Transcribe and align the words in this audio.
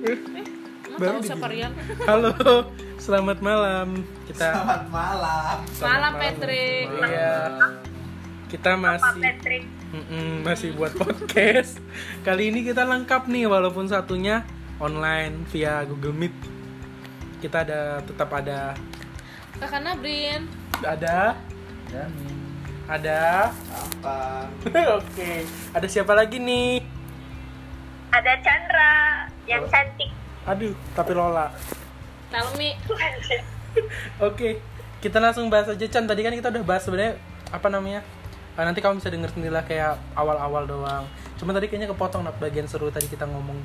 Baru 0.00 1.18
tahu. 1.20 1.44
Rian? 1.52 1.72
Halo, 2.08 2.32
selamat 2.96 3.38
malam. 3.44 4.00
Kita 4.24 4.48
Selamat 4.48 4.82
malam. 4.88 5.56
Malam 5.80 6.12
Patrick. 6.16 6.86
Iya. 6.88 7.36
Kita 8.48 8.70
masih 8.80 9.20
Patrick 9.20 9.64
masih 10.40 10.72
buat 10.78 10.94
podcast. 10.96 11.82
Kali 12.22 12.48
ini 12.48 12.64
kita 12.64 12.86
lengkap 12.86 13.28
nih 13.28 13.44
walaupun 13.44 13.86
satunya 13.90 14.46
online 14.80 15.44
via 15.52 15.84
Google 15.84 16.16
Meet. 16.16 16.34
Kita 17.44 17.66
ada 17.66 18.00
tetap 18.00 18.30
ada 18.32 18.72
Kakak 19.60 19.84
Nabrin. 19.84 20.48
ada 20.80 21.36
Dani. 21.92 22.28
ada 22.88 23.52
Apa? 23.52 24.48
Oke, 25.02 25.44
ada 25.76 25.86
siapa 25.90 26.16
lagi 26.16 26.40
nih? 26.40 26.80
ada 28.10 28.34
Chandra 28.42 29.09
yang 29.48 29.64
cantik 29.68 30.10
Aduh, 30.48 30.72
tapi 30.96 31.12
Lola. 31.12 31.52
Talmi. 32.32 32.72
Oke, 34.26 34.58
kita 35.04 35.20
langsung 35.20 35.52
bahas 35.52 35.68
aja 35.68 35.84
Chan. 35.84 36.08
Tadi 36.08 36.24
kan 36.24 36.32
kita 36.32 36.48
udah 36.48 36.64
bahas 36.64 36.82
sebenarnya 36.82 37.20
apa 37.52 37.68
namanya? 37.68 38.00
Ah, 38.56 38.64
nanti 38.64 38.80
kamu 38.80 38.98
bisa 38.98 39.12
denger 39.12 39.30
sendiri 39.30 39.52
lah 39.52 39.62
kayak 39.68 40.00
awal-awal 40.16 40.64
doang. 40.64 41.04
Cuma 41.36 41.52
tadi 41.52 41.68
kayaknya 41.68 41.92
kepotong 41.92 42.24
nak 42.24 42.40
bagian 42.40 42.64
seru 42.64 42.88
tadi 42.88 43.06
kita 43.06 43.28
ngomong. 43.28 43.60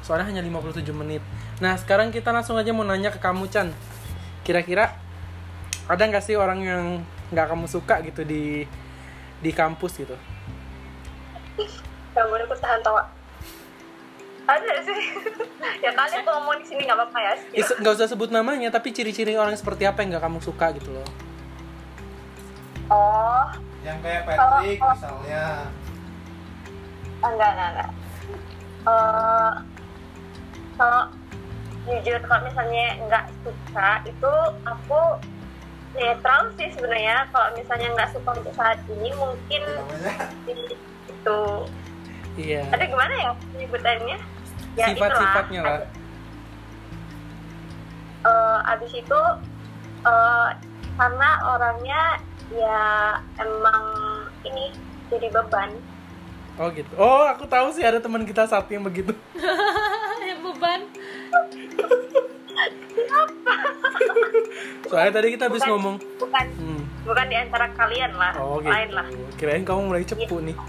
Soalnya 0.00 0.32
hanya 0.32 0.42
57 0.42 0.90
menit. 0.96 1.20
Nah, 1.60 1.76
sekarang 1.76 2.08
kita 2.08 2.32
langsung 2.32 2.56
aja 2.56 2.72
mau 2.72 2.88
nanya 2.88 3.12
ke 3.12 3.20
kamu 3.20 3.44
Chan. 3.52 3.68
Kira-kira 4.42 4.96
ada 5.86 6.02
nggak 6.02 6.24
sih 6.24 6.40
orang 6.40 6.60
yang 6.64 6.84
nggak 7.30 7.46
kamu 7.52 7.68
suka 7.68 8.00
gitu 8.00 8.24
di 8.24 8.64
di 9.44 9.50
kampus 9.52 10.00
gitu? 10.00 10.16
kamu 12.18 12.34
aku 12.50 12.56
tahan 12.58 12.82
tawa 12.82 13.06
ada 14.48 14.74
sih. 14.82 15.00
Ya 15.78 15.90
kalian 15.92 16.22
kalau 16.22 16.38
ngomong 16.40 16.58
di 16.58 16.66
sini 16.66 16.82
nggak 16.82 16.96
apa-apa 16.96 17.18
ya 17.20 17.32
Is- 17.52 17.76
nggak 17.76 17.94
usah 17.94 18.08
sebut 18.08 18.30
namanya, 18.30 18.66
tapi 18.68 18.90
ciri-ciri 18.90 19.34
orang 19.34 19.54
seperti 19.54 19.84
apa 19.84 20.02
yang 20.02 20.10
nggak 20.10 20.24
kamu 20.24 20.38
suka 20.40 20.74
gitu 20.74 20.90
loh. 20.90 21.06
oh. 22.88 23.46
Yang 23.80 23.98
kayak 24.02 24.22
Patrick 24.24 24.78
misalnya. 24.80 25.44
enggak 27.20 27.50
enggak 27.52 27.68
enggak 27.68 27.90
Eh, 28.80 29.52
kalau 30.74 31.02
jujur 31.84 32.18
kalau 32.22 32.42
misalnya 32.42 32.84
nggak 33.02 33.24
suka 33.40 33.90
itu 34.04 34.32
aku 34.64 35.00
netral 35.94 36.40
sih 36.54 36.68
sebenarnya. 36.70 37.26
Kalau 37.28 37.48
misalnya 37.54 37.88
nggak 37.92 38.10
suka 38.12 38.30
untuk 38.34 38.54
saat 38.54 38.78
ini 38.88 39.10
mungkin 39.14 39.62
itu. 41.12 41.40
Iya. 42.38 42.62
ada 42.70 42.86
gimana 42.86 43.14
ya 43.14 43.30
penyebutannya 43.50 44.18
ya 44.78 44.86
Sifat-sifatnya 44.88 45.60
lah. 45.60 45.80
Eh, 48.20 48.58
abis 48.68 48.92
itu 48.94 49.20
eh, 50.02 50.48
karena 50.94 51.28
orangnya 51.44 52.02
ya 52.48 52.82
emang 53.36 53.82
ini 54.42 54.72
jadi 55.08 55.28
beban 55.28 55.70
Oh 56.56 56.66
gitu. 56.70 56.90
Oh, 56.94 57.22
aku 57.22 57.46
tahu 57.46 57.70
sih 57.70 57.82
ada 57.82 57.98
teman 57.98 58.22
kita 58.22 58.42
satu 58.44 58.66
yang 58.68 58.82
begitu. 58.82 59.14
yang 60.26 60.42
beban. 60.42 60.90
Soalnya 64.82 65.12
tadi 65.12 65.28
kita 65.30 65.46
habis 65.46 65.62
Bukan- 65.62 65.70
ngomong. 65.70 65.96
bukan 66.18 66.44
Hmm. 66.52 66.82
bukan 67.04 67.26
di 67.26 67.36
antara 67.36 67.70
kalian 67.72 68.10
lah 68.12 68.34
Oh 68.36 68.58
gitu. 68.58 68.68
lain 68.68 68.90
lah 68.90 69.06
Kirain 69.38 69.62
kamu 69.62 69.80
mulai 69.86 70.02
cepu 70.02 70.42
nih. 70.42 70.56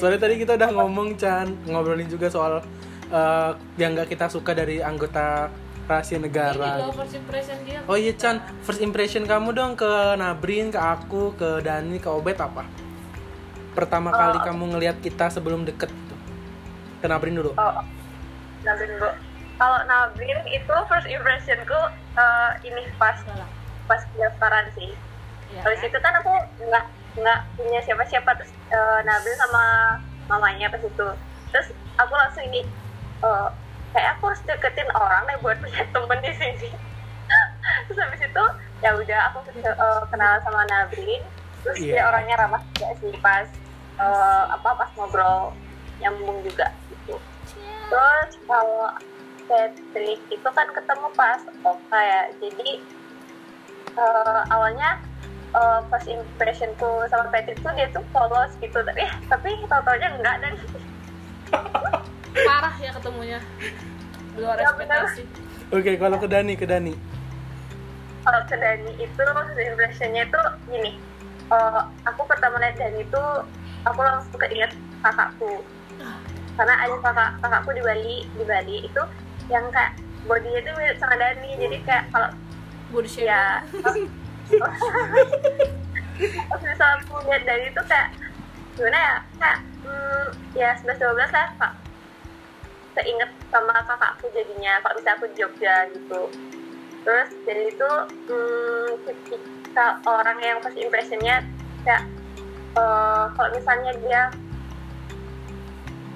Soalnya 0.00 0.18
tadi 0.18 0.34
kita 0.38 0.56
udah 0.56 0.70
ngomong 0.72 1.14
Chan, 1.14 1.44
ngobrolin 1.66 2.08
juga 2.08 2.26
soal 2.26 2.64
eh, 3.06 3.50
yang 3.76 3.92
nggak 3.92 4.08
kita 4.08 4.26
suka 4.26 4.50
dari 4.52 4.80
anggota 4.80 5.52
rahasia 5.84 6.16
Ini 6.16 6.24
negara. 6.24 6.78
loh 6.78 6.94
first 6.94 7.12
impression 7.12 7.56
dia. 7.62 7.82
Oh 7.84 7.94
iya 7.94 8.14
Chan, 8.14 8.36
first 8.62 8.80
impression 8.80 9.22
kamu 9.24 9.52
dong 9.52 9.72
ke 9.74 9.90
Nabrin, 10.14 10.70
ke 10.70 10.78
aku, 10.78 11.34
ke 11.34 11.60
Dani, 11.60 11.98
ke 11.98 12.08
Obet 12.08 12.38
apa? 12.38 12.64
Pertama 13.70 14.10
kali 14.10 14.36
Oh. 14.36 14.44
kamu 14.44 14.64
ngelihat 14.72 14.96
kita 14.98 15.28
sebelum 15.28 15.62
deket 15.62 15.90
gitu. 15.90 16.16
Ke 16.98 17.06
Nabrin 17.06 17.34
dulu. 17.34 17.52
oh 17.52 17.74
Nabrin 18.60 18.92
bu 18.96 19.08
kalau 19.56 19.78
Nabrin 19.84 20.40
itu 20.48 20.74
first 20.86 21.06
impressionku 21.06 21.80
eh, 22.14 22.50
ini 22.62 22.88
pas 22.96 23.20
pas 23.84 24.00
pendaftaran 24.08 24.66
sih 24.72 24.96
Ya, 25.50 25.66
Habis 25.66 25.82
itu 25.82 25.98
kan 25.98 26.14
aku 26.14 26.30
nggak 26.62 26.84
nggak 27.18 27.40
punya 27.58 27.80
siapa-siapa 27.82 28.30
terus 28.38 28.52
eh, 28.70 29.00
Nabil 29.02 29.34
sama 29.34 29.64
mamanya 30.28 30.70
pas 30.70 30.82
itu. 30.82 31.08
Terus 31.50 31.68
aku 31.98 32.12
langsung 32.14 32.44
ini 32.46 32.62
eh, 33.22 33.48
kayak 33.90 34.18
aku 34.18 34.30
harus 34.30 34.42
deketin 34.46 34.86
orang 34.94 35.26
deh 35.26 35.38
buat 35.42 35.58
punya 35.58 35.82
temen 35.90 36.18
di 36.22 36.32
sini. 36.38 36.70
terus 37.86 37.98
habis 37.98 38.22
itu 38.22 38.44
ya 38.82 38.90
udah 38.94 39.20
aku 39.30 39.38
eh, 39.58 40.02
kenal 40.10 40.32
sama 40.42 40.62
Nabil. 40.66 41.18
Terus 41.60 41.76
Iya. 41.76 41.92
dia 41.92 42.02
orangnya 42.08 42.36
ramah 42.40 42.62
juga 42.72 42.88
sih 43.02 43.12
pas 43.20 43.46
eh, 43.98 44.44
apa 44.48 44.68
pas 44.78 44.90
ngobrol 44.96 45.52
nyambung 46.00 46.40
juga 46.46 46.70
gitu. 46.88 47.18
Terus 47.90 48.30
kalau 48.46 48.94
Patrick 49.50 50.22
itu 50.30 50.48
kan 50.54 50.68
ketemu 50.70 51.08
pas 51.18 51.42
Oka 51.66 52.00
ya. 52.00 52.22
Jadi 52.38 52.80
eh, 53.98 54.40
awalnya 54.48 55.02
uh, 55.54 55.80
first 55.90 56.08
impressionku 56.08 57.06
sama 57.10 57.30
Patrick 57.30 57.58
tuh 57.62 57.72
dia 57.74 57.86
tuh 57.90 58.04
polos 58.14 58.52
gitu. 58.58 58.78
Tapi 58.80 59.02
tapi 59.30 59.50
tau-taunya 59.66 60.08
enggak 60.14 60.36
dan 60.42 60.52
parah 62.46 62.74
ya 62.78 62.90
ketemunya. 62.94 63.38
Luar 64.38 64.56
Ya, 64.58 64.70
ekspektasi. 64.70 65.22
Oke, 65.70 65.92
kalau 65.98 66.16
ke 66.18 66.26
Dani, 66.30 66.54
ke 66.58 66.66
Dani. 66.66 66.94
kalau 68.20 68.42
ke 68.46 68.56
Dani 68.58 68.92
itu 69.00 69.22
first 69.22 69.58
impressionnya 69.58 70.28
itu 70.28 70.42
gini. 70.68 70.92
Uh, 71.50 71.82
aku 72.06 72.22
pertama 72.30 72.62
lihat 72.62 72.78
Dani 72.78 73.02
itu 73.02 73.22
aku 73.82 74.00
langsung 74.02 74.38
keinget 74.38 74.70
kakakku. 75.02 75.62
Karena 76.54 76.74
ada 76.84 76.94
kakak 77.00 77.30
kakakku 77.40 77.70
di 77.74 77.82
Bali 77.82 78.16
di 78.36 78.44
Bali 78.44 78.76
itu 78.86 79.02
yang 79.50 79.66
kayak 79.74 79.98
bodinya 80.28 80.60
tuh 80.62 80.74
mirip 80.78 80.96
sama 81.00 81.16
Dani. 81.18 81.50
Jadi 81.58 81.76
kayak 81.82 82.04
kalau 82.14 82.28
Body 82.90 83.22
ya 83.22 83.62
misalnya 86.60 86.96
aku 87.00 87.14
lihat 87.28 87.42
dari 87.46 87.64
itu 87.70 87.82
kayak 87.86 88.08
gimana 88.76 88.98
ya? 88.98 89.16
Kayak 89.38 89.58
hmm, 89.86 90.26
ya 90.58 90.70
sebelas 90.78 90.98
dua 90.98 91.12
belas 91.14 91.30
lah 91.32 91.48
kak. 91.58 91.72
Keinget 92.98 93.30
sama 93.54 93.72
kakakku 93.86 94.26
jadinya 94.34 94.82
kalau 94.82 94.94
bisa 94.98 95.10
aku 95.14 95.24
di 95.30 95.36
Jogja 95.38 95.74
gitu. 95.94 96.20
Terus 97.06 97.28
dari 97.46 97.64
itu 97.70 97.90
hmm, 98.28 98.88
ketika 99.06 100.02
orang 100.04 100.38
yang 100.42 100.58
first 100.60 100.76
impressionnya 100.76 101.46
kayak 101.86 102.04
eh, 102.76 103.24
kalau 103.38 103.50
misalnya 103.54 103.92
dia 104.02 104.22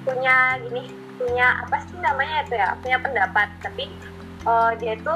punya 0.05 0.61
gini 0.61 0.91
punya 1.15 1.63
apa 1.63 1.79
sih 1.87 1.97
namanya 2.03 2.43
itu 2.45 2.55
ya? 2.59 2.69
Punya 2.83 2.97
pendapat 2.99 3.47
tapi 3.63 3.89
eh, 4.45 4.71
dia 4.77 4.93
itu 4.99 5.15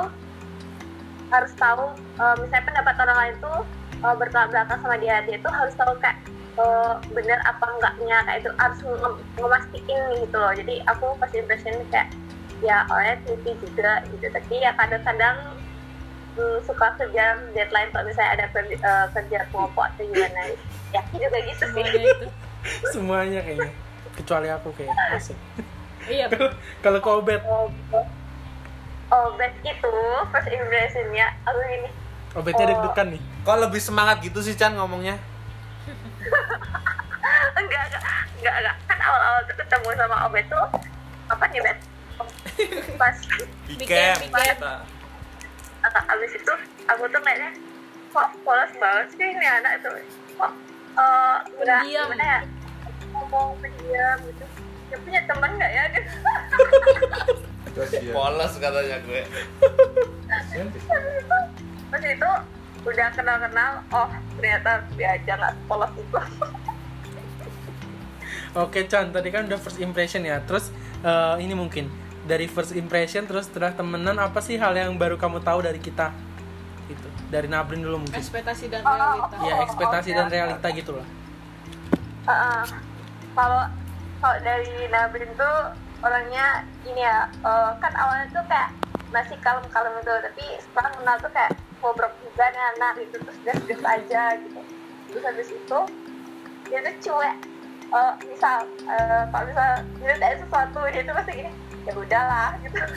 harus 1.29 1.51
tahu 1.57 1.85
eh, 1.95 2.35
misalnya 2.41 2.65
pendapat 2.65 2.95
orang 3.05 3.17
lain 3.17 3.35
tuh 3.41 3.59
eh, 4.05 4.15
bertolak 4.17 4.49
belakang 4.51 4.79
sama 4.81 4.95
dia 4.97 5.15
dia 5.25 5.37
tuh 5.41 5.53
harus 5.53 5.73
tahu 5.77 5.93
kayak 6.01 6.17
eh, 6.57 6.93
benar 7.13 7.39
apa 7.45 7.65
enggaknya 7.77 8.17
kayak 8.25 8.39
itu 8.43 8.51
harus 8.57 8.79
nge- 8.83 9.23
ngemastiin 9.37 10.01
gitu 10.25 10.37
loh 10.37 10.53
jadi 10.53 10.75
aku 10.89 11.05
pas 11.17 11.31
impression 11.33 11.75
kayak 11.93 12.09
ya 12.59 12.83
orangnya 12.91 13.15
teliti 13.23 13.51
juga 13.63 14.03
gitu 14.11 14.25
tapi 14.35 14.55
ya 14.59 14.75
kadang-kadang 14.75 15.37
hmm, 16.35 16.57
suka 16.67 16.91
kerja 16.99 17.39
deadline 17.55 17.87
kalau 17.95 18.03
misalnya 18.03 18.31
ada 18.35 18.45
kerja, 18.51 18.75
eh, 18.75 19.05
kerja 19.15 19.39
kelompok 19.53 19.85
atau 19.95 20.03
gimana 20.03 20.39
ya 20.91 21.01
juga 21.13 21.37
gitu 21.45 21.63
sih 21.63 21.79
Semuanya 21.79 22.01
itu. 22.03 22.25
Semuanya 22.93 23.39
kayaknya. 23.45 23.71
Kecuali 24.17 24.47
aku 24.51 24.69
kayaknya. 24.75 25.15
Asik. 25.15 25.37
Iya, 26.09 26.25
Kalau 26.83 26.99
ke 26.99 27.09
Obet, 27.09 27.41
bed 29.09 29.53
itu 29.63 29.93
first 30.29 30.49
impressionnya 30.49 31.27
aku 31.43 31.59
gini. 31.65 31.89
Obetnya 32.31 32.63
Oh. 32.63 32.69
deg-degan 32.69 33.07
nih. 33.17 33.21
Kok 33.41 33.57
lebih 33.59 33.81
semangat 33.81 34.21
gitu 34.21 34.39
sih 34.39 34.53
Chan 34.53 34.73
ngomongnya? 34.73 35.17
enggak 37.59 37.83
enggak 37.89 38.03
enggak 38.37 38.55
enggak. 38.61 38.75
Kan 38.85 38.99
awal-awal 39.01 39.41
tuh 39.45 39.55
ketemu 39.57 39.87
sama 39.95 40.17
Obet 40.25 40.45
tuh 40.45 40.65
apa 41.29 41.43
nih 41.49 41.61
Bet 41.61 41.79
pas 42.97 43.15
Bikin, 43.69 43.87
abis 46.11 46.31
itu 46.35 46.53
aku 46.85 47.03
tuh 47.07 47.21
kayaknya 47.23 47.49
kok 48.11 48.27
polos 48.43 48.71
banget 48.75 49.05
sih 49.15 49.23
ini 49.23 49.45
anak 49.47 49.79
itu 49.79 49.89
kok 50.35 50.51
uh, 50.97 51.37
udah 51.55 51.79
Pendiam. 51.85 52.05
gimana 52.11 52.25
ya? 52.25 52.39
Ngomong 53.09 53.55
pendiam 53.63 54.17
gitu. 54.27 54.45
Ya 54.89 54.97
punya 54.99 55.21
teman 55.25 55.49
nggak 55.55 55.71
ya 55.71 55.83
gitu 57.87 58.11
Polos 58.11 58.53
katanya 58.59 58.97
gue. 59.05 59.23
pas 61.89 62.03
itu 62.05 62.29
udah 62.79 63.07
kenal-kenal 63.11 63.71
oh 63.91 64.09
ternyata 64.37 64.85
dia 64.95 65.17
aja 65.19 65.33
nggak 65.35 65.53
polos 65.67 65.93
itu 65.97 66.19
Oke 68.57 68.89
Chan, 68.89 69.13
tadi 69.13 69.29
kan 69.29 69.45
udah 69.45 69.61
first 69.61 69.77
impression 69.77 70.25
ya. 70.25 70.41
Terus 70.41 70.73
eh, 71.05 71.35
ini 71.37 71.53
mungkin 71.53 71.85
dari 72.25 72.49
first 72.49 72.73
impression 72.73 73.29
terus 73.29 73.45
setelah 73.45 73.77
temenan 73.77 74.17
apa 74.17 74.41
sih 74.41 74.57
hal 74.57 74.73
yang 74.73 74.97
baru 74.97 75.21
kamu 75.21 75.37
tahu 75.45 75.61
dari 75.61 75.77
kita? 75.77 76.09
Itu 76.89 77.05
dari 77.29 77.45
Nabrin 77.45 77.85
dulu 77.85 78.01
mungkin. 78.01 78.17
ekspektasi 78.17 78.73
dan 78.73 78.81
realita 78.81 79.35
Ya 79.45 79.53
ekspektasi 79.69 80.09
dan 80.17 80.27
realita 80.33 80.67
gitu 80.73 80.97
lah. 80.97 81.05
Uh, 82.25 82.65
kalau 83.37 83.69
kalau 84.17 84.37
dari 84.41 84.73
Nabrin 84.89 85.29
tuh 85.37 85.57
orangnya 85.99 86.63
ini 86.87 87.01
ya 87.03 87.27
uh, 87.43 87.75
kan 87.83 87.91
awalnya 87.95 88.27
tuh 88.31 88.43
kayak 88.47 88.71
masih 89.09 89.35
kalem-kalem 89.41 89.93
itu 89.99 90.13
tapi 90.21 90.45
setelah 90.61 90.91
kenal 90.95 91.15
tuh 91.19 91.31
kayak 91.33 91.51
ngobrol 91.81 92.11
juga 92.23 92.45
nih 92.53 92.63
anak 92.77 92.93
gitu 93.03 93.15
terus 93.23 93.39
gas-gas 93.43 93.83
aja 93.83 94.23
gitu. 94.39 94.59
Terus 95.09 95.23
habis 95.25 95.49
itu 95.49 95.79
dia 96.69 96.79
tuh 96.85 96.95
cuek 97.01 97.35
uh, 97.89 98.13
misal 98.29 98.57
uh, 98.85 99.23
kalau 99.33 99.45
misal 99.49 99.69
dia 99.99 100.13
ada 100.15 100.37
sesuatu 100.37 100.79
dia 100.93 101.01
tuh 101.03 101.15
pasti 101.17 101.31
gini 101.35 101.51
ya 101.87 101.93
udahlah 101.95 102.49
gitu. 102.63 102.77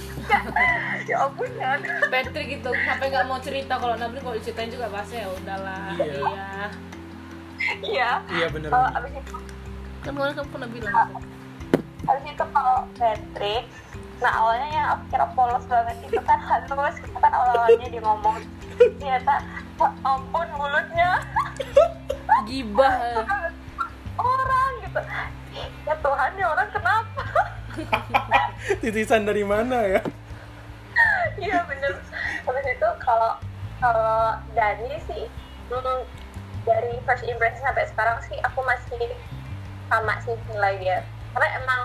Ya 1.02 1.18
ampun 1.18 1.50
ya. 1.58 1.82
Patrick 2.06 2.46
gitu 2.46 2.70
sampai 2.86 3.10
nggak 3.10 3.26
mau 3.26 3.42
cerita 3.42 3.74
kalau 3.74 3.98
Nabri 3.98 4.22
kalau 4.22 4.38
diceritain 4.38 4.70
juga 4.70 4.86
pasti 4.86 5.18
ya 5.18 5.26
udahlah. 5.26 5.98
Iya. 5.98 6.14
iya. 6.14 6.50
Iya. 7.82 8.10
Iya 8.30 8.46
bener. 8.54 8.70
uh, 8.70 8.96
abis 9.00 9.10
itu 9.18 9.38
kan 10.02 10.12
kemarin 10.14 10.34
kamu 10.34 10.48
pernah 10.50 10.68
bilang 10.70 11.10
Habis 12.02 12.24
itu 12.34 12.44
kalau 12.50 12.86
Patrick, 12.98 13.64
nah 14.18 14.32
awalnya 14.42 14.68
yang 14.74 14.86
aku 14.96 15.02
kira 15.14 15.26
polos 15.34 15.64
banget 15.70 15.96
itu 16.06 16.20
kan 16.26 16.38
halus, 16.42 16.96
itu 16.98 17.18
kan 17.18 17.32
awal-awalnya 17.32 17.86
dia 17.86 18.02
ngomong. 18.02 18.36
Ternyata 18.98 19.34
ya 19.78 19.88
ampun 20.02 20.48
mulutnya. 20.58 21.10
Gibah. 22.46 23.22
Orang 24.18 24.70
gitu. 24.82 25.00
Ya 25.86 25.94
Tuhan 25.98 26.30
nih 26.38 26.46
orang 26.46 26.68
kenapa? 26.70 27.22
Titisan 28.82 29.26
dari 29.26 29.42
mana 29.46 29.78
ya? 29.86 30.02
iya 31.40 31.64
bener. 31.66 31.98
Habis 32.46 32.66
itu 32.66 32.88
kalau 33.02 33.38
kalau 33.82 34.38
Dani 34.54 34.94
sih 35.10 35.26
hmm, 35.70 36.00
dari 36.62 36.94
first 37.02 37.26
impression 37.26 37.62
sampai 37.66 37.86
sekarang 37.90 38.18
sih 38.30 38.38
aku 38.46 38.62
masih 38.62 39.10
sama 39.90 40.14
sih 40.22 40.34
nilai 40.50 40.74
dia 40.78 40.98
karena 41.32 41.48
emang 41.60 41.82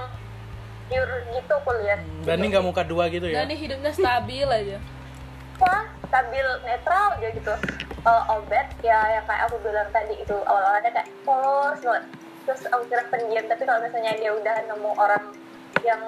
pure 0.88 1.16
gitu 1.36 1.56
kuliah. 1.68 2.00
Dani 2.24 2.46
nggak 2.48 2.66
muka 2.66 2.84
dua 2.88 3.12
gitu 3.12 3.28
ya? 3.28 3.44
dan 3.44 3.52
ini 3.52 3.56
hidupnya 3.60 3.92
stabil 3.92 4.48
aja. 4.48 4.78
Wah, 5.58 5.84
stabil 6.08 6.48
netral 6.64 7.18
aja 7.18 7.30
gitu. 7.34 7.54
Kalau 8.06 8.22
obat 8.40 8.68
ya 8.86 9.20
yang 9.20 9.26
kayak 9.28 9.42
aku 9.50 9.58
bilang 9.66 9.90
tadi 9.92 10.16
itu 10.16 10.36
awal-awalnya 10.48 10.92
kayak 10.94 11.10
polos 11.28 11.80
banget. 11.84 12.04
Terus 12.48 12.62
aku 12.72 12.84
kira 12.88 13.04
pendiam 13.12 13.46
tapi 13.52 13.64
kalau 13.68 13.80
misalnya 13.84 14.14
dia 14.16 14.32
udah 14.32 14.56
nemu 14.72 14.92
orang 14.96 15.24
yang 15.84 16.02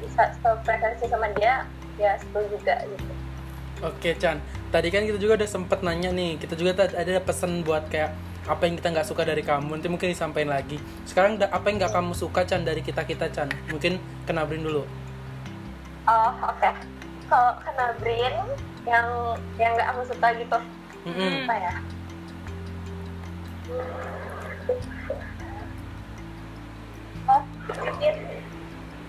bisa 0.00 0.22
frekuensi 0.40 1.04
sama 1.10 1.28
dia 1.36 1.68
ya 2.00 2.16
seru 2.18 2.48
juga 2.48 2.80
gitu. 2.88 3.12
Oke 3.84 4.16
Chan, 4.16 4.40
tadi 4.72 4.88
kan 4.88 5.04
kita 5.04 5.18
juga 5.20 5.44
udah 5.44 5.50
sempet 5.50 5.84
nanya 5.84 6.08
nih, 6.14 6.40
kita 6.40 6.56
juga 6.56 6.72
tadi 6.86 6.96
ada 6.96 7.20
pesan 7.20 7.60
buat 7.66 7.84
kayak 7.92 8.16
apa 8.44 8.62
yang 8.68 8.76
kita 8.76 8.88
nggak 8.92 9.08
suka 9.08 9.24
dari 9.24 9.40
kamu, 9.40 9.80
nanti 9.80 9.88
mungkin 9.88 10.12
disampaikan 10.12 10.52
lagi. 10.52 10.76
Sekarang 11.08 11.40
apa 11.40 11.64
yang 11.64 11.76
nggak 11.80 11.92
kamu 11.92 12.12
suka 12.12 12.44
Chan 12.44 12.60
dari 12.60 12.84
kita 12.84 13.02
kita 13.04 13.32
Chan? 13.32 13.48
Mungkin 13.72 13.96
kenabrin 14.24 14.60
dulu. 14.60 14.84
oh 16.04 16.32
oke 16.44 16.68
kalau 17.32 17.56
kena 17.64 17.96
brain 17.96 18.36
yang 18.84 19.08
yang 19.56 19.72
nggak 19.72 19.88
aku 19.88 20.04
suka 20.04 20.36
gitu 20.36 20.58
Mm-mm. 21.08 21.48
apa 21.48 21.54
ya 21.56 21.72
oh 27.24 27.42
mungkin 27.72 28.14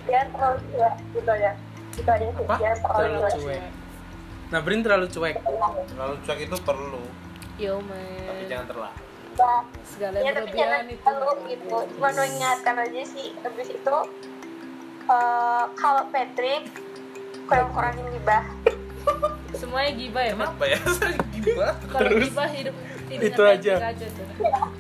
dia 0.07 0.21
terlalu 0.31 0.59
cuek 0.71 0.95
gitu 1.11 1.33
ya 1.35 1.51
gitu 1.91 2.09
aja 2.11 2.27
sih 2.31 2.45
dia 2.47 2.71
terlalu 2.79 2.95
Terlalu 2.95 3.19
cuek 3.19 3.35
cuek. 3.43 3.63
Nabrin 4.45 4.79
terlalu 4.85 5.07
cuek. 5.11 5.35
Lalu 5.99 6.15
cuek 6.23 6.39
itu 6.47 6.57
perlu, 6.63 7.03
yo 7.59 7.81
tapi 8.23 8.43
jangan 8.47 8.65
terlalu. 8.71 8.95
Nah, 9.35 9.61
segala 9.83 10.15
ya 10.17 10.31
tapi 10.31 10.55
jangan 10.55 10.87
itu 10.87 11.03
terlalu 11.03 11.33
gitu 11.49 11.75
cuma 11.91 12.09
mengingatkan 12.09 12.75
aja 12.79 13.01
sih 13.03 13.35
habis 13.37 13.67
itu 13.67 13.97
eh, 15.05 15.63
kalau 15.75 16.03
Patrick 16.07 16.63
kurang-kurangin 17.43 18.07
gibah 18.11 18.43
semuanya 19.59 19.91
gibah 19.93 20.23
ya 20.23 20.33
mak 20.33 20.49
Apa 20.51 20.65
ya? 20.65 20.79
Gimana? 21.35 21.73
kalau 21.85 22.09
Terus? 22.09 22.23
gibah 22.25 22.47
hidup 22.49 22.75
hidupnya 23.11 23.27
Itu 23.29 23.41
aja. 23.45 23.73
aja 23.85 24.05
tuh. 24.09 24.25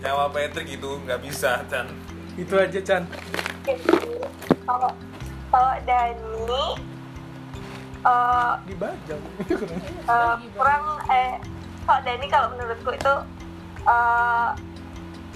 Nyawa 0.01 0.25
Patrick 0.29 0.67
itu 0.67 0.89
nggak 0.99 1.19
bisa, 1.21 1.61
Chan. 1.67 1.85
Itu 2.35 2.57
aja 2.57 2.79
Chan. 2.81 3.03
kalau 4.65 4.89
kalau 5.47 5.73
Dani 5.83 6.15
eh, 8.01 8.53
Dibajang. 8.65 9.21
eh, 10.05 10.35
kurang 10.53 10.83
eh 11.07 11.31
kalau 11.85 11.99
Dani 12.01 12.25
kalau 12.27 12.47
menurutku 12.51 12.91
itu 12.91 13.13
eh, 13.85 14.49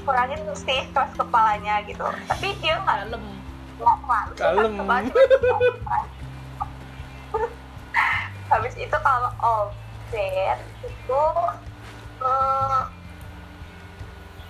kurangin 0.04 0.42
sih 0.58 0.80
keras 0.94 1.14
kepalanya 1.14 1.86
gitu 1.86 2.06
tapi 2.26 2.56
dia 2.60 2.82
nggak 2.82 3.10
kalem 3.10 3.24
Kalem. 4.36 4.74
habis 8.50 8.74
itu 8.76 8.98
kalau 9.06 9.32
obet 9.40 10.58
itu 10.82 11.22
eh, 12.26 12.82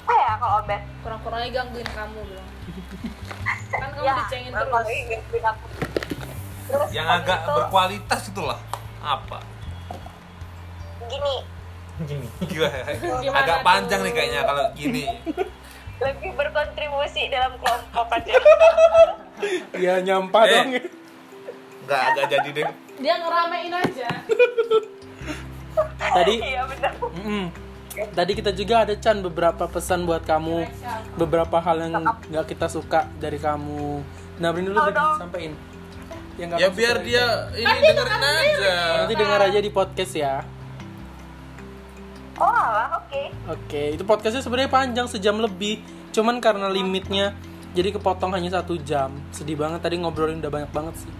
apa 0.09 0.13
ya 0.15 0.33
kalau 0.41 0.53
obet 0.63 0.81
kurang-kurangnya 1.05 1.49
gangguin 1.53 1.89
kamu 1.93 2.19
bilang 2.25 2.49
kan 3.69 3.89
kamu 3.93 4.07
ya 4.07 4.13
dicengin 4.25 4.53
terus 4.55 4.87
ini 4.89 5.01
gangguin 5.11 5.43
aku. 5.45 5.65
terus 6.69 6.89
Yang 6.89 7.07
agak 7.21 7.39
itu, 7.45 7.51
berkualitas 7.53 8.21
itulah. 8.29 8.59
Apa? 8.99 9.39
gini 11.09 11.35
Gila, 12.41 12.69
Gimana 13.19 13.37
agak 13.37 13.57
tuh? 13.57 13.65
panjang 13.65 14.01
nih 14.01 14.13
kayaknya 14.13 14.41
kalau 14.43 14.65
gini. 14.73 15.03
lebih 15.99 16.31
berkontribusi 16.31 17.27
dalam 17.27 17.51
kelompok 17.57 18.07
aja 18.09 18.31
Ya 19.75 19.99
nyampah 19.99 20.43
Eh. 20.43 20.51
dong. 20.53 20.67
Nggak 21.83 22.01
agak 22.07 22.25
jadi 22.29 22.49
deh. 22.53 22.65
dia 22.97 23.15
ngeramein 23.15 23.71
aja 23.73 24.09
Tadi 25.97 26.35
iya 26.37 26.63
benar 26.65 26.91
Mm-mm. 26.99 27.45
Tadi 28.09 28.31
kita 28.33 28.51
juga 28.51 28.75
ada 28.81 28.93
Chan 28.93 29.19
beberapa 29.19 29.65
pesan 29.65 30.03
buat 30.03 30.23
kamu, 30.23 30.67
beberapa 31.15 31.57
hal 31.57 31.77
yang 31.81 31.99
nggak 31.99 32.45
kita 32.47 32.67
suka 32.67 33.11
dari 33.13 33.35
kamu. 33.35 33.99
Nabrin 34.37 34.65
dulu 34.65 34.77
Oh, 34.77 34.87
deh, 34.87 35.03
sampein. 35.17 35.51
Yang 36.37 36.49
Ya 36.55 36.67
biar 36.69 36.95
dia 37.01 37.25
ini 37.53 37.67
dengerin 37.85 38.23
aja. 38.23 38.75
Nanti 38.97 39.13
dengar 39.15 39.39
aja 39.41 39.59
di 39.59 39.67
podcast 39.69 40.13
ya. 40.13 40.47
Oh 42.39 42.49
alah 42.49 43.03
oke 43.03 43.21
Oke, 43.49 43.97
itu 43.97 44.03
podcastnya 44.05 44.45
sebenarnya 44.45 44.69
panjang 44.69 45.07
sejam 45.09 45.41
lebih, 45.41 45.81
cuman 46.13 46.37
karena 46.37 46.69
limitnya 46.69 47.33
jadi 47.73 47.93
kepotong 47.97 48.33
hanya 48.33 48.61
satu 48.61 48.77
jam. 48.81 49.09
Sedih 49.33 49.57
banget 49.57 49.81
tadi 49.81 49.97
ngobrolin 49.97 50.37
udah 50.41 50.53
banyak 50.53 50.71
banget 50.73 50.95
sih. 51.05 51.13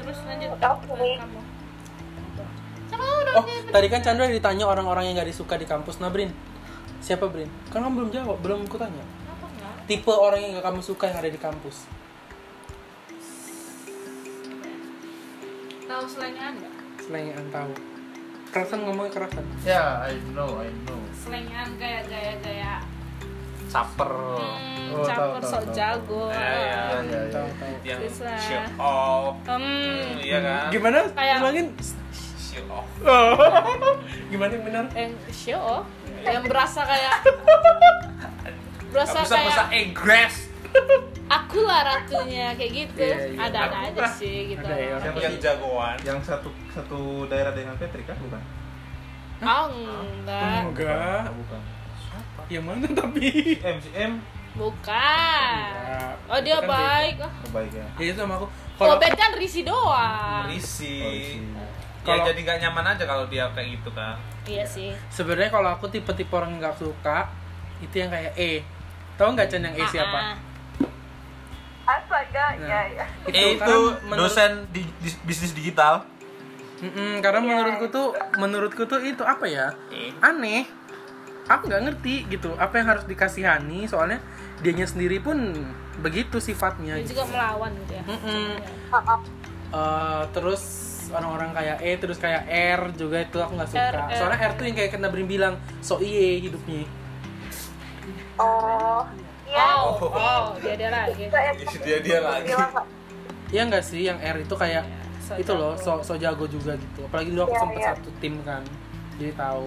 terus 0.00 0.20
lanjut 0.28 0.52
Oke. 0.52 1.08
kamu 1.16 1.40
Oh, 3.34 3.42
tadi 3.74 3.90
kan 3.90 3.98
Chandra 3.98 4.30
ditanya 4.30 4.62
orang-orang 4.70 5.10
yang 5.10 5.18
nggak 5.18 5.34
disuka 5.34 5.58
di 5.58 5.66
kampus. 5.66 5.98
Nah, 5.98 6.06
Brin, 6.06 6.30
siapa 7.02 7.26
Brin? 7.26 7.50
Kan 7.74 7.82
kamu 7.82 7.94
belum 7.98 8.10
jawab, 8.14 8.38
belum 8.38 8.62
aku 8.70 8.78
tanya. 8.78 9.02
kenapa 9.02 9.46
enggak 9.50 9.74
Tipe 9.90 10.12
orang 10.14 10.38
yang 10.38 10.50
nggak 10.54 10.66
kamu 10.70 10.80
suka 10.86 11.10
yang 11.10 11.18
ada 11.18 11.30
di 11.32 11.40
kampus. 11.40 11.76
tahu 15.84 16.04
selainnya 16.10 16.44
anda 16.50 16.70
Selain 17.02 17.26
yang 17.34 17.48
tahu. 17.50 17.93
Kerasan 18.54 18.86
ngomongnya 18.86 19.10
kerasan. 19.12 19.42
Ya, 19.66 19.98
I 20.00 20.14
know, 20.30 20.46
I 20.56 20.70
know. 20.86 20.94
selainnya 21.12 21.66
kayak 21.74 22.06
gaya-gaya 22.06 22.78
Caper. 23.66 24.12
hmm, 24.38 24.94
Oh, 24.94 25.02
caper 25.02 25.40
tahu, 25.40 25.50
sok 25.50 25.64
tahu, 25.64 25.74
jago 25.74 26.22
Ya, 26.30 26.38
ya, 26.38 26.46
ya, 26.46 26.86
ya. 27.02 27.26
Tahu. 27.32 27.48
Yang 27.82 28.00
show 28.38 28.62
off. 28.78 29.34
hmm, 29.42 30.22
Iya 30.22 30.38
kan? 30.38 30.64
Gimana? 30.70 30.98
Kayak- 31.10 31.40
Ulangin. 31.42 31.66
Show 32.38 32.64
off. 32.70 32.86
Gimana 34.30 34.50
yang 34.52 34.64
benar? 34.64 34.84
yang 34.94 35.12
show 35.28 35.82
yang 36.22 36.44
berasa 36.46 36.86
kayak 36.86 37.14
berasa 38.94 39.16
bisa 39.26 39.36
kayak 39.42 39.74
Inggris. 39.74 40.34
aku 41.26 41.58
lah 41.60 41.82
ratunya 41.82 42.54
kayak 42.54 42.72
gitu 42.72 43.02
Iya, 43.02 43.16
iya. 43.26 43.38
ada-ada 43.42 43.76
Aku 43.90 43.98
aja 43.98 44.06
sih 44.14 44.54
gitu 44.54 44.62
Ada 44.62 44.74
ya. 44.78 44.96
Yang, 45.02 45.14
yang 45.18 45.34
jagoan. 45.42 45.96
Yang 46.04 46.18
satu 46.22 46.48
satu 46.76 47.00
daerah 47.24 47.50
dengan 47.50 47.74
Patrick 47.74 48.04
kan 48.04 48.18
bukan? 48.18 48.42
oh 49.40 49.66
enggak 49.70 50.60
Enggak. 50.64 51.22
Oh, 51.24 51.34
bukan. 51.36 51.60
Yang 52.46 52.64
mana 52.64 52.86
tapi? 52.92 53.28
M 53.56 53.76
si 53.78 53.90
M 53.92 54.12
bukan 54.54 55.58
Iya. 55.66 56.14
oh 56.24 56.38
dia 56.38 56.56
kan 56.56 56.68
baik 56.68 57.14
oh 57.18 57.30
terbaik 57.42 57.72
ya. 57.72 57.86
Ya 57.96 58.06
itu 58.08 58.18
sama 58.18 58.34
aku. 58.36 58.46
Kalau 58.74 58.94
Obet 58.94 59.12
kan 59.12 59.30
risi 59.34 59.60
doang 59.62 60.46
Risi. 60.46 60.98
Oh. 61.02 61.66
Ya 62.04 62.14
Kalau- 62.14 62.26
jadi 62.28 62.40
gak 62.44 62.58
nyaman 62.60 62.84
aja 62.88 63.04
kalau 63.04 63.24
dia 63.26 63.48
kayak 63.50 63.68
gitu 63.74 63.90
kan. 63.90 64.14
iya 64.44 64.62
sih 64.62 64.92
sebenarnya 65.08 65.48
kalau 65.48 65.72
aku 65.72 65.88
tipe-tipe 65.88 66.30
orang 66.30 66.54
nggak 66.54 66.76
suka 66.76 67.32
itu 67.80 67.96
yang 67.96 68.08
kayak 68.08 68.30
E. 68.34 68.60
Tahu 69.14 69.32
nggak 69.32 69.48
Chan 69.48 69.62
yang 69.62 69.72
E 69.72 69.80
Ah, 69.80 69.88
siapa? 69.88 70.18
ah. 70.22 70.36
astaga 71.84 72.46
ya 72.58 72.80
ya 72.88 73.04
itu 73.50 73.76
dosen 74.08 74.64
di, 74.70 74.80
di- 74.98 75.20
bisnis 75.22 75.52
digital. 75.52 76.00
Mm-mm, 76.84 77.12
karena 77.18 77.40
Iya. 77.40 77.48
menurutku 77.48 77.86
tuh 77.88 78.06
menurutku 78.36 78.82
tuh 78.84 79.00
itu 79.00 79.22
apa 79.22 79.44
ya 79.44 79.72
Eh. 79.88 80.12
aneh 80.20 80.68
aku 81.44 81.66
nggak 81.66 81.82
ngerti 81.82 82.14
gitu 82.28 82.52
apa 82.54 82.74
yang 82.74 82.88
harus 82.90 83.04
dikasihani 83.04 83.84
soalnya 83.84 84.20
dianya 84.60 84.84
sendiri 84.84 85.18
pun 85.18 85.36
begitu 85.98 86.36
sifatnya 86.38 86.94
Dia 86.94 87.02
gitu. 87.02 87.12
juga 87.14 87.24
melawan 87.30 87.72
gitu 87.78 87.92
ya. 87.92 88.04
Mm-mm. 88.04 88.48
Maaf. 88.88 89.20
Eh, 89.70 90.22
terus 90.30 90.62
orang-orang 91.06 91.52
kayak 91.52 91.76
E 91.80 91.90
terus 91.96 92.16
kayak 92.16 92.42
R 92.48 92.92
juga 92.92 93.20
itu 93.20 93.36
aku 93.36 93.52
nggak 93.54 93.68
suka 93.68 93.80
R, 93.82 93.96
R. 94.02 94.14
soalnya 94.14 94.38
R 94.42 94.52
tuh 94.54 94.64
yang 94.64 94.74
kayak 94.74 94.90
kena 94.90 95.08
Brin 95.08 95.26
bilang 95.26 95.54
so 95.78 96.00
iye 96.00 96.40
hidupnya 96.40 96.84
oh 98.36 99.04
iya 99.44 99.66
Oh, 99.76 100.00
oh, 100.02 100.44
dia 100.58 100.74
dia 100.74 100.90
lagi. 100.90 101.28
Ya, 101.28 101.52
dia- 101.78 102.00
dia 102.00 102.18
lagi. 102.20 102.50
Iya 103.52 103.62
nggak 103.64 103.84
sih 103.84 104.02
yang 104.02 104.18
R 104.18 104.40
itu 104.40 104.54
kayak 104.54 104.82
So 105.24 105.32
itu 105.34 105.52
loh 105.52 105.72
so, 105.74 106.04
so 106.04 106.12
jago 106.14 106.44
juga 106.44 106.76
gitu 106.76 107.00
apalagi 107.02 107.32
dulu 107.32 107.42
aku 107.42 107.50
Iya, 107.50 107.60
sempet 107.60 107.80
iya. 107.80 107.88
satu 107.90 108.08
tim 108.20 108.34
kan 108.42 108.62
jadi 109.14 109.32
tahu 109.32 109.62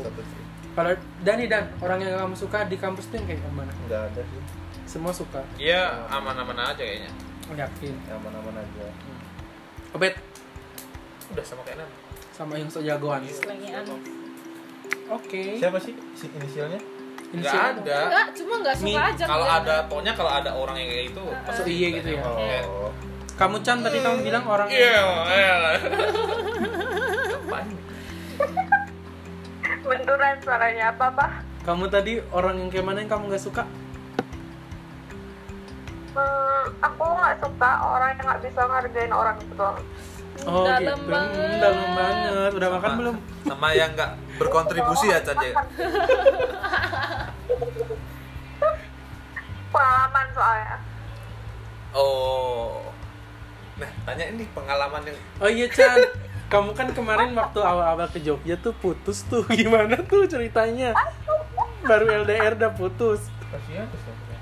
kalau 0.71 0.91
Dani 1.19 1.45
dan 1.49 1.63
orang 1.79 1.99
yang 1.99 2.13
kamu 2.15 2.35
suka 2.37 2.69
di 2.69 2.77
kampus 2.77 3.09
tuh 3.09 3.17
yang 3.17 3.25
kayak 3.25 3.41
gimana 3.41 3.71
Nggak 3.83 4.01
ada 4.07 4.21
sih. 4.21 4.41
semua 4.85 5.09
suka 5.09 5.41
Iya, 5.57 6.05
aman-aman 6.07 6.53
aja 6.55 6.77
kayaknya. 6.77 7.09
yakin 7.49 7.95
Aman-aman 8.07 8.53
aja. 8.55 8.85
Obet 9.91 10.13
Udah 11.27 11.41
sama 11.41 11.65
kayak 11.65 11.81
Nan. 11.81 11.89
sama 12.29 12.53
yang 12.53 12.69
so 12.69 12.79
jagoan 12.79 13.25
oke 15.09 15.41
Siapa 15.57 15.79
sih 15.81 15.97
si 16.13 16.29
inisialnya? 16.29 16.77
Inisial 17.27 17.75
ada. 17.75 17.97
Enggak, 18.07 18.27
cuma 18.35 18.53
enggak 18.61 18.75
suka 18.77 18.87
Mi, 18.87 18.95
aja. 18.95 19.23
Kalau 19.27 19.43
ada, 19.43 19.75
pokoknya 19.83 20.13
kalau 20.15 20.31
ada 20.31 20.51
orang 20.53 20.79
yang 20.79 20.87
kayak 20.87 21.05
itu, 21.11 21.23
So 21.51 21.63
iye 21.67 21.87
gitu 21.99 22.09
ya 22.15 22.23
Iya. 22.23 22.59
Oh. 22.63 22.91
Kamu 23.37 23.61
Chan 23.61 23.79
tadi 23.79 23.97
kamu 23.99 24.17
bilang 24.21 24.43
orang 24.43 24.65
Iya, 24.67 25.01
iya. 25.29 25.55
Apaan? 27.37 27.67
benturan 29.79 30.35
suaranya 30.41 30.91
apa 30.91 31.05
apa 31.07 31.25
kamu 31.63 31.85
tadi 31.87 32.19
orang 32.29 32.55
yang 32.57 32.67
kayak 32.67 32.83
mana 32.83 32.99
yang 32.99 33.09
kamu 33.09 33.23
nggak 33.27 33.39
suka 33.41 33.63
hmm, 36.11 36.63
aku 36.77 37.03
nggak 37.07 37.37
suka 37.39 37.71
orang 37.81 38.09
yang 38.11 38.25
nggak 38.25 38.41
bisa 38.41 38.61
ngargain 38.63 39.13
orang 39.13 39.35
itu 39.37 39.53
doang 39.53 39.79
oh 40.43 40.65
Dalam 40.65 40.81
gitu 40.83 41.07
banget. 41.07 41.57
Dalam 41.57 41.89
banget 41.93 42.51
udah 42.53 42.69
makan 42.69 42.83
Sama- 42.83 42.99
belum 42.99 43.15
Sama 43.41 43.67
yang 43.71 43.91
nggak 43.93 44.11
berkontribusi 44.37 45.07
ya, 45.07 45.19
Chan 45.19 45.37
ya. 45.39 45.53
pengalaman 49.69 50.27
soalnya 50.35 50.75
Oh. 51.95 52.83
Nah, 53.77 53.89
tanya 54.03 54.25
ini 54.27 54.43
pengalaman 54.51 55.01
yang 55.03 55.17
oh 55.37 55.45
iya 55.47 55.67
Chan 55.67 56.01
kamu 56.47 56.71
kan 56.73 56.87
kemarin 56.91 57.29
waktu 57.31 57.59
awal-awal 57.59 58.07
ke 58.07 58.17
Jogja 58.19 58.57
tuh 58.57 58.73
putus 58.73 59.21
tuh 59.23 59.45
gimana 59.53 60.01
tuh 60.01 60.25
ceritanya 60.25 60.97
baru 61.83 62.25
LDR 62.25 62.55
udah 62.55 62.71
putus 62.71 63.29
Kasihan 63.45 63.85
sebenarnya. 63.87 64.39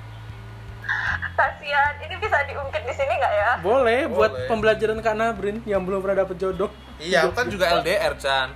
kasihan 1.36 1.94
ini 2.00 2.16
bisa 2.16 2.38
diungkit 2.44 2.82
di 2.82 2.94
sini 2.94 3.14
nggak 3.14 3.34
ya 3.34 3.52
boleh, 3.60 4.08
buat 4.08 4.32
Boleh. 4.32 4.48
pembelajaran 4.48 5.00
Kak 5.00 5.16
Nabrin 5.16 5.60
yang 5.64 5.84
belum 5.84 6.00
pernah 6.00 6.24
dapet 6.24 6.38
jodoh 6.38 6.72
Iya, 6.96 7.28
aku 7.28 7.36
kan 7.36 7.52
juga 7.52 7.76
LDR, 7.76 8.16
Chan. 8.16 8.56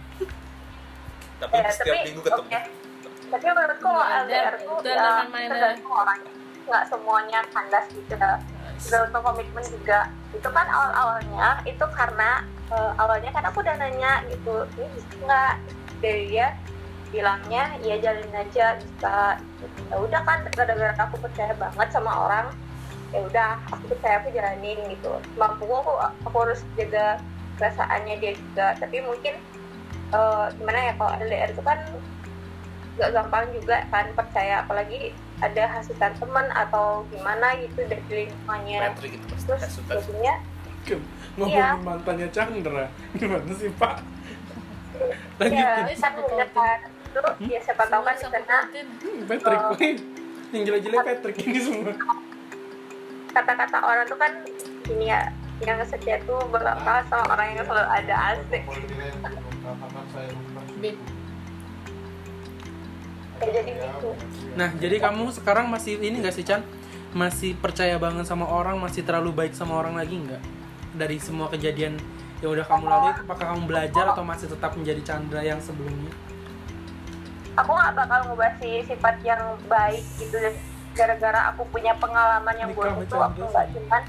Tapi 1.38 1.51
ya 1.53 1.67
setiap 1.67 1.91
tapi 1.91 2.07
minggu 2.07 2.21
ketemu. 2.21 2.39
oke. 2.41 2.59
tapi 3.29 3.45
menurutku 3.45 3.91
LDR 4.24 4.53
tuh 4.57 4.77
ya 4.81 5.05
tergantung 5.27 5.91
orangnya 5.91 6.31
nggak 6.63 6.83
semuanya 6.88 7.39
kandas 7.51 7.86
gitu 7.89 8.15
tergantung 8.79 9.24
komitmen 9.24 9.65
juga. 9.67 10.07
Itu 10.31 10.50
kan 10.50 10.67
awal 10.71 10.91
awalnya 10.95 11.59
itu 11.67 11.86
karena 11.91 12.43
eh, 12.71 12.91
awalnya 12.95 13.29
kan 13.36 13.43
aku 13.48 13.59
udah 13.59 13.75
nanya 13.75 14.24
gitu 14.31 14.65
ini 14.79 14.88
bisa 14.95 15.12
nggak? 15.24 15.53
Dari 16.00 16.24
dia 16.31 16.55
bilangnya 17.09 17.75
ya 17.83 17.95
jalin 18.00 18.31
aja 18.31 18.79
bisa. 18.79 19.15
Ya 19.89 19.95
udah 19.98 20.21
kan 20.24 20.45
gara-gara 20.55 20.95
aku 20.95 21.19
percaya 21.19 21.53
banget 21.57 21.88
sama 21.91 22.12
orang 22.13 22.48
ya 23.09 23.25
udah 23.25 23.57
aku 23.74 23.98
percaya 23.98 24.21
aku 24.24 24.29
jalanin 24.31 24.79
gitu. 24.95 25.12
Mampu 25.36 25.65
aku 25.67 25.93
aku 26.24 26.38
harus 26.48 26.62
jaga 26.79 27.19
perasaannya 27.59 28.15
dia 28.24 28.31
juga. 28.38 28.67
Tapi 28.79 29.03
mungkin 29.03 29.36
eh, 30.15 30.45
gimana 30.55 30.79
ya 30.88 30.93
kalau 30.95 31.12
LDR 31.19 31.51
itu 31.51 31.63
kan 31.65 31.79
gak 33.00 33.12
gampang 33.12 33.51
juga 33.51 33.83
kan 33.91 34.05
percaya. 34.15 34.63
Apalagi 34.63 35.12
ada 35.39 35.63
hasutan 35.72 36.12
teman 36.19 36.48
atau 36.51 37.08
gimana 37.08 37.55
gitu 37.58 37.79
dari 37.88 38.27
lingkungannya 38.27 38.79
Patrick 38.91 39.13
itu 39.15 39.25
pasti 39.27 39.48
terus 39.88 40.05
jadinya 40.08 40.36
ngomongin 41.39 41.55
Iya. 41.55 41.69
mantannya 41.79 42.27
Chandra. 42.34 42.86
Gimana 43.19 43.51
sih 43.55 43.72
Pak? 43.72 43.96
Ya 45.39 45.88
lanjutin 45.88 46.36
kan 46.36 46.50
kan 46.51 46.79
itu 47.10 47.19
ya 47.48 47.60
siapa 47.63 47.84
tahu 47.88 48.01
kan 48.03 48.13
di 48.13 48.22
Sama 48.22 48.36
sana. 48.36 48.58
Hmm, 49.00 49.19
Patrick. 49.25 49.62
Wih. 49.79 49.96
yang 50.50 50.62
jelek-jelek 50.65 51.00
Patrick 51.05 51.38
ini 51.46 51.60
semua. 51.62 51.93
Kata-kata 53.29 53.77
orang 53.86 54.05
tuh 54.10 54.17
kan 54.17 54.31
ini 54.89 55.13
ya 55.13 55.29
yang 55.62 55.77
setia 55.86 56.17
tuh 56.25 56.39
bakal 56.50 57.03
sama 57.05 57.36
orang 57.38 57.53
yang 57.53 57.63
selalu 57.67 57.86
ada 57.86 58.15
asik 58.34 58.63
Bip. 63.39 63.48
ya 63.48 63.51
jadi 63.63 63.72
gitu 63.79 64.10
Nah, 64.60 64.69
jadi 64.75 64.96
kamu 65.00 65.31
sekarang 65.31 65.72
masih 65.72 65.96
ini 66.03 66.19
gak 66.19 66.36
sih, 66.36 66.43
Chan? 66.43 66.60
Masih 67.15 67.55
percaya 67.55 67.96
banget 67.96 68.27
sama 68.27 68.43
orang, 68.43 68.75
masih 68.75 69.08
terlalu 69.08 69.31
baik 69.31 69.53
sama 69.55 69.79
orang 69.79 69.96
lagi 69.96 70.19
nggak? 70.19 70.41
Dari 71.00 71.15
semua 71.17 71.48
kejadian 71.48 71.96
yang 72.43 72.51
udah 72.53 72.65
kamu 72.67 72.86
lalui, 72.86 73.13
apakah 73.15 73.46
kamu 73.55 73.63
belajar 73.65 74.03
atau 74.12 74.24
masih 74.27 74.51
tetap 74.51 74.75
menjadi 74.75 75.01
Chandra 75.08 75.41
yang 75.41 75.63
sebelumnya? 75.63 76.12
aku 77.60 77.72
nggak 77.75 77.96
bakal 77.96 78.19
ngubah 78.31 78.51
si 78.63 78.69
sifat 78.88 79.19
yang 79.27 79.41
baik 79.67 80.03
gitu 80.15 80.38
gara-gara 80.96 81.51
aku 81.51 81.67
punya 81.69 81.91
pengalaman 82.00 82.55
yang 82.55 82.72
buruk 82.72 83.03
itu 83.03 83.15
aku 83.15 83.43
nggak 83.43 83.67
cuman 83.75 84.03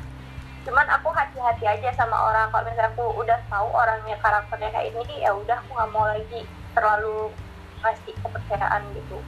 cuman 0.60 0.87
aku 0.92 1.08
hati-hati 1.10 1.64
aja 1.66 1.90
sama 1.96 2.14
orang 2.30 2.52
kalau 2.52 2.68
misalnya 2.68 2.92
aku 2.92 3.06
udah 3.16 3.38
tahu 3.49 3.68
orangnya 3.72 4.16
karakternya 4.20 4.70
kayak 4.70 4.92
ini 4.92 5.25
ya 5.25 5.32
udah 5.34 5.56
aku 5.56 5.70
nggak 5.72 5.90
mau 5.90 6.06
lagi 6.06 6.40
terlalu 6.76 7.32
ngasih 7.80 8.12
kepercayaan 8.14 8.82
gitu 8.92 9.18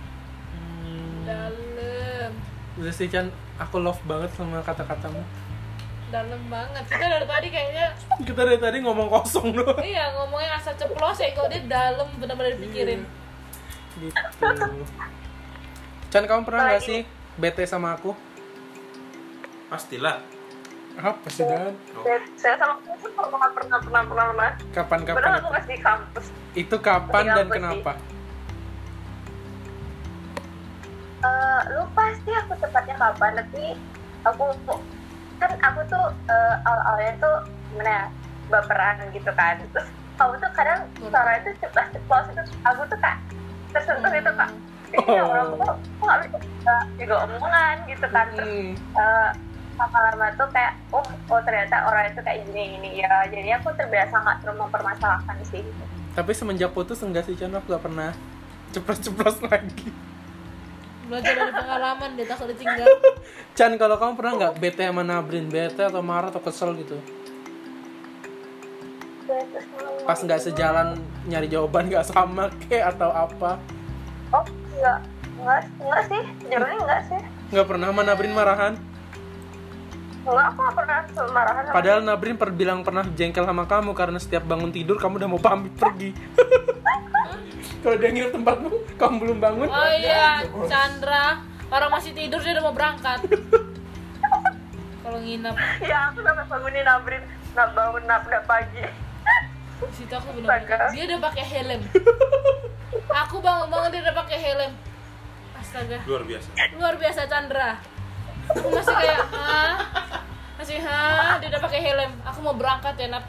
Hmm, 0.52 1.24
Dalam. 1.24 2.30
udah 2.74 2.92
sih, 2.92 3.06
Chan. 3.06 3.28
Aku 3.58 3.78
love 3.78 4.00
banget 4.02 4.32
sama 4.32 4.60
kata-katamu. 4.60 5.22
Dalam 6.08 6.42
banget. 6.46 6.84
Kita 6.86 7.06
dari 7.08 7.24
tadi 7.24 7.48
kayaknya 7.48 7.86
Kita 8.18 8.40
dari 8.42 8.58
tadi 8.58 8.76
ngomong 8.80 9.08
kosong 9.08 9.52
doang. 9.52 9.80
iya 9.80 10.12
ngomongnya 10.12 10.54
asal 10.54 10.74
ceplos 10.74 11.16
ya 11.16 11.32
kalau 11.32 11.48
dia 11.48 11.64
dalam 11.64 12.08
benar-benar 12.16 12.52
dipikirin. 12.54 13.08
Gitu. 13.94 14.12
Chan, 16.08 16.24
kamu 16.24 16.42
pernah 16.42 16.62
nggak 16.68 16.82
sih 16.82 17.00
bete 17.34 17.64
sama 17.64 17.94
aku? 17.94 18.12
Pastilah. 19.66 20.20
Apa 20.92 21.24
sih, 21.26 21.40
Dan? 21.42 21.72
Saya 22.36 22.60
sama 22.60 22.76
tuh 22.84 23.08
pernah 23.08 23.48
pernah 23.48 23.78
pernah 23.80 24.02
pernah 24.04 24.26
pernah 24.28 24.50
Kapan-kapan 24.76 25.16
padahal 25.16 25.32
itu? 25.32 25.40
aku 25.40 25.48
masih 25.50 25.70
di 25.70 25.78
kampus 25.80 26.26
Itu 26.52 26.76
kapan 26.78 27.24
dan 27.24 27.32
Kapan 27.32 27.46
sih? 27.46 27.54
kenapa? 27.56 27.92
Eh, 27.96 28.11
lupa 31.68 32.04
sih 32.18 32.34
aku 32.34 32.52
tepatnya 32.56 32.94
kapan 32.94 33.32
tapi 33.36 33.64
aku 34.22 34.44
kan 35.36 35.50
aku 35.60 35.80
tuh 35.86 36.04
eh, 36.26 36.54
awal-awalnya 36.62 37.14
tuh 37.18 37.34
gimana 37.68 37.90
ya 37.90 38.04
baperan 38.48 38.96
gitu 39.10 39.30
kan 39.32 39.58
terus 39.68 39.86
kamu 40.14 40.34
tuh 40.36 40.50
kadang 40.52 40.80
suara 41.00 41.32
itu 41.36 41.50
ceplas 41.58 41.88
ceplos 41.88 42.26
itu 42.28 42.42
aku 42.62 42.82
tuh 42.84 42.98
kak 42.98 43.16
tersentuh 43.70 44.10
gitu 44.10 44.30
kak 44.32 44.50
jadi 44.88 45.08
Oh. 45.14 45.24
orang 45.24 45.46
tuh 45.50 45.72
aku 45.96 46.02
nggak 46.04 46.18
bisa 46.36 46.74
juga 46.94 47.14
omongan 47.24 47.76
gitu 47.86 48.06
kan 48.06 48.26
terus 48.30 48.44
Hmm. 48.44 48.72
eh, 48.94 49.30
lama-lama 49.72 50.26
tuh 50.36 50.46
kayak 50.52 50.72
oh 50.90 51.00
oh 51.26 51.40
ternyata 51.40 51.76
orang 51.82 52.12
itu 52.12 52.20
kayak 52.20 52.44
gini 52.44 52.62
gini 52.76 52.90
ya 53.00 53.24
jadi 53.26 53.56
aku 53.56 53.72
terbiasa 53.72 54.14
nggak 54.14 54.36
terlalu 54.40 54.58
mempermasalahkan 54.62 55.36
sih 55.44 55.64
Tapi 56.12 56.28
semenjak 56.30 56.70
putus 56.70 57.00
enggak 57.00 57.24
sih, 57.24 57.32
Chan? 57.32 57.48
Aku 57.48 57.72
gak 57.72 57.80
pernah 57.82 58.12
ceplos-ceplos 58.68 59.40
lagi. 59.48 59.88
Belajar 61.10 61.34
dari 61.34 61.52
pengalaman 61.52 62.10
dia 62.14 62.26
takut 62.30 62.46
ditinggal. 62.50 62.86
Chan, 63.56 63.72
kalau 63.80 63.96
kamu 63.98 64.12
pernah 64.14 64.32
nggak 64.38 64.54
bete 64.62 64.82
sama 64.86 65.02
Nabrin? 65.02 65.46
Bete 65.50 65.82
atau 65.82 66.02
marah 66.02 66.30
atau 66.30 66.42
kesel 66.42 66.78
gitu? 66.78 66.96
Pas 70.06 70.18
nggak 70.18 70.40
sejalan 70.42 70.98
nyari 71.26 71.46
jawaban 71.46 71.88
nggak 71.88 72.06
sama 72.06 72.50
ke 72.68 72.78
atau 72.82 73.10
apa? 73.10 73.58
oh 74.32 74.44
enggak 74.48 74.98
enggak 75.36 75.60
enggak 75.76 76.02
sih 76.08 76.22
jadinya 76.48 76.76
enggak 76.80 77.00
sih 77.08 77.20
Nggak 77.52 77.66
pernah 77.68 77.86
sama 77.92 78.02
Nabrin 78.02 78.32
marahan? 78.32 78.72
Enggak, 80.22 80.46
aku 80.54 80.58
gak 80.62 80.76
pernah 80.78 80.98
marahan 81.34 81.62
Padahal 81.74 82.00
Nabrin 82.00 82.36
per 82.38 82.48
bilang 82.54 82.80
pernah 82.80 83.04
jengkel 83.12 83.44
sama 83.44 83.68
kamu 83.68 83.92
karena 83.92 84.18
setiap 84.22 84.46
bangun 84.48 84.72
tidur 84.72 84.96
kamu 84.96 85.20
udah 85.20 85.28
mau 85.28 85.42
pamit 85.42 85.74
pergi. 85.76 86.14
kalau 87.82 87.96
dia 87.98 88.10
nginep 88.14 88.30
tempatmu, 88.30 88.70
kamu 88.94 89.16
belum 89.18 89.38
bangun. 89.42 89.66
Oh 89.66 89.90
iya, 89.90 90.46
Chandra. 90.70 91.42
Orang 91.66 91.90
masih 91.90 92.14
tidur 92.14 92.38
dia 92.38 92.54
udah 92.54 92.64
mau 92.70 92.74
berangkat. 92.76 93.26
Kalau 95.02 95.18
nginap 95.18 95.58
ya 95.82 96.14
aku 96.14 96.22
sampai 96.22 96.46
bangunin 96.46 96.86
Nabrin 96.86 97.22
nak 97.58 97.74
bangun 97.74 98.02
nak 98.06 98.22
udah 98.22 98.44
pagi. 98.46 98.86
Di 99.82 99.94
situ 99.98 100.14
aku 100.14 100.30
benar-benar 100.38 100.86
Astaga. 100.86 100.94
dia 100.94 101.02
udah 101.10 101.18
pakai 101.26 101.44
helm. 101.48 101.82
Aku 103.26 103.36
bangun-bangun 103.42 103.88
dia 103.90 104.00
udah 104.06 104.14
pakai 104.14 104.38
helm. 104.38 104.72
Astaga. 105.58 105.98
Luar 106.06 106.22
biasa. 106.22 106.48
luar 106.78 106.94
biasa 107.02 107.20
Chandra. 107.26 107.70
Aku 108.52 108.68
masih 108.70 108.94
kayak 108.94 109.18
hah? 109.32 109.74
Masih 110.60 110.78
hah? 110.86 111.40
Dia 111.42 111.48
udah 111.50 111.62
pakai 111.66 111.80
helm. 111.82 112.10
Aku 112.22 112.38
mau 112.46 112.54
berangkat 112.54 112.94
ya 112.94 113.08
nap. 113.10 113.24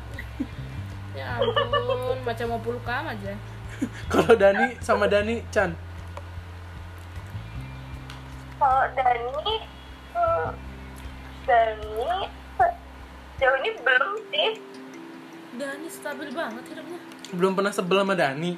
Ya 1.18 1.42
ampun 1.42 2.20
macam 2.22 2.46
mau 2.54 2.62
pulkam 2.62 3.08
aja 3.10 3.34
Kalau 4.12 4.34
Dani 4.38 4.77
sama 4.80 5.06
Dani, 5.10 5.42
Chan. 5.50 5.74
kalau 8.63 8.88
Dani 8.96 9.53
hmm, 10.15 10.50
Dani 11.44 12.15
jauh 13.36 13.58
ini 13.60 13.70
belum 13.84 14.12
sih. 14.32 14.50
Dani 15.60 15.88
stabil 15.92 16.32
banget 16.32 16.63
hidupnya. 16.72 17.00
Belum 17.36 17.51
pernah 17.60 17.74
sebel 17.75 18.00
sama 18.01 18.15
Dani. 18.15 18.56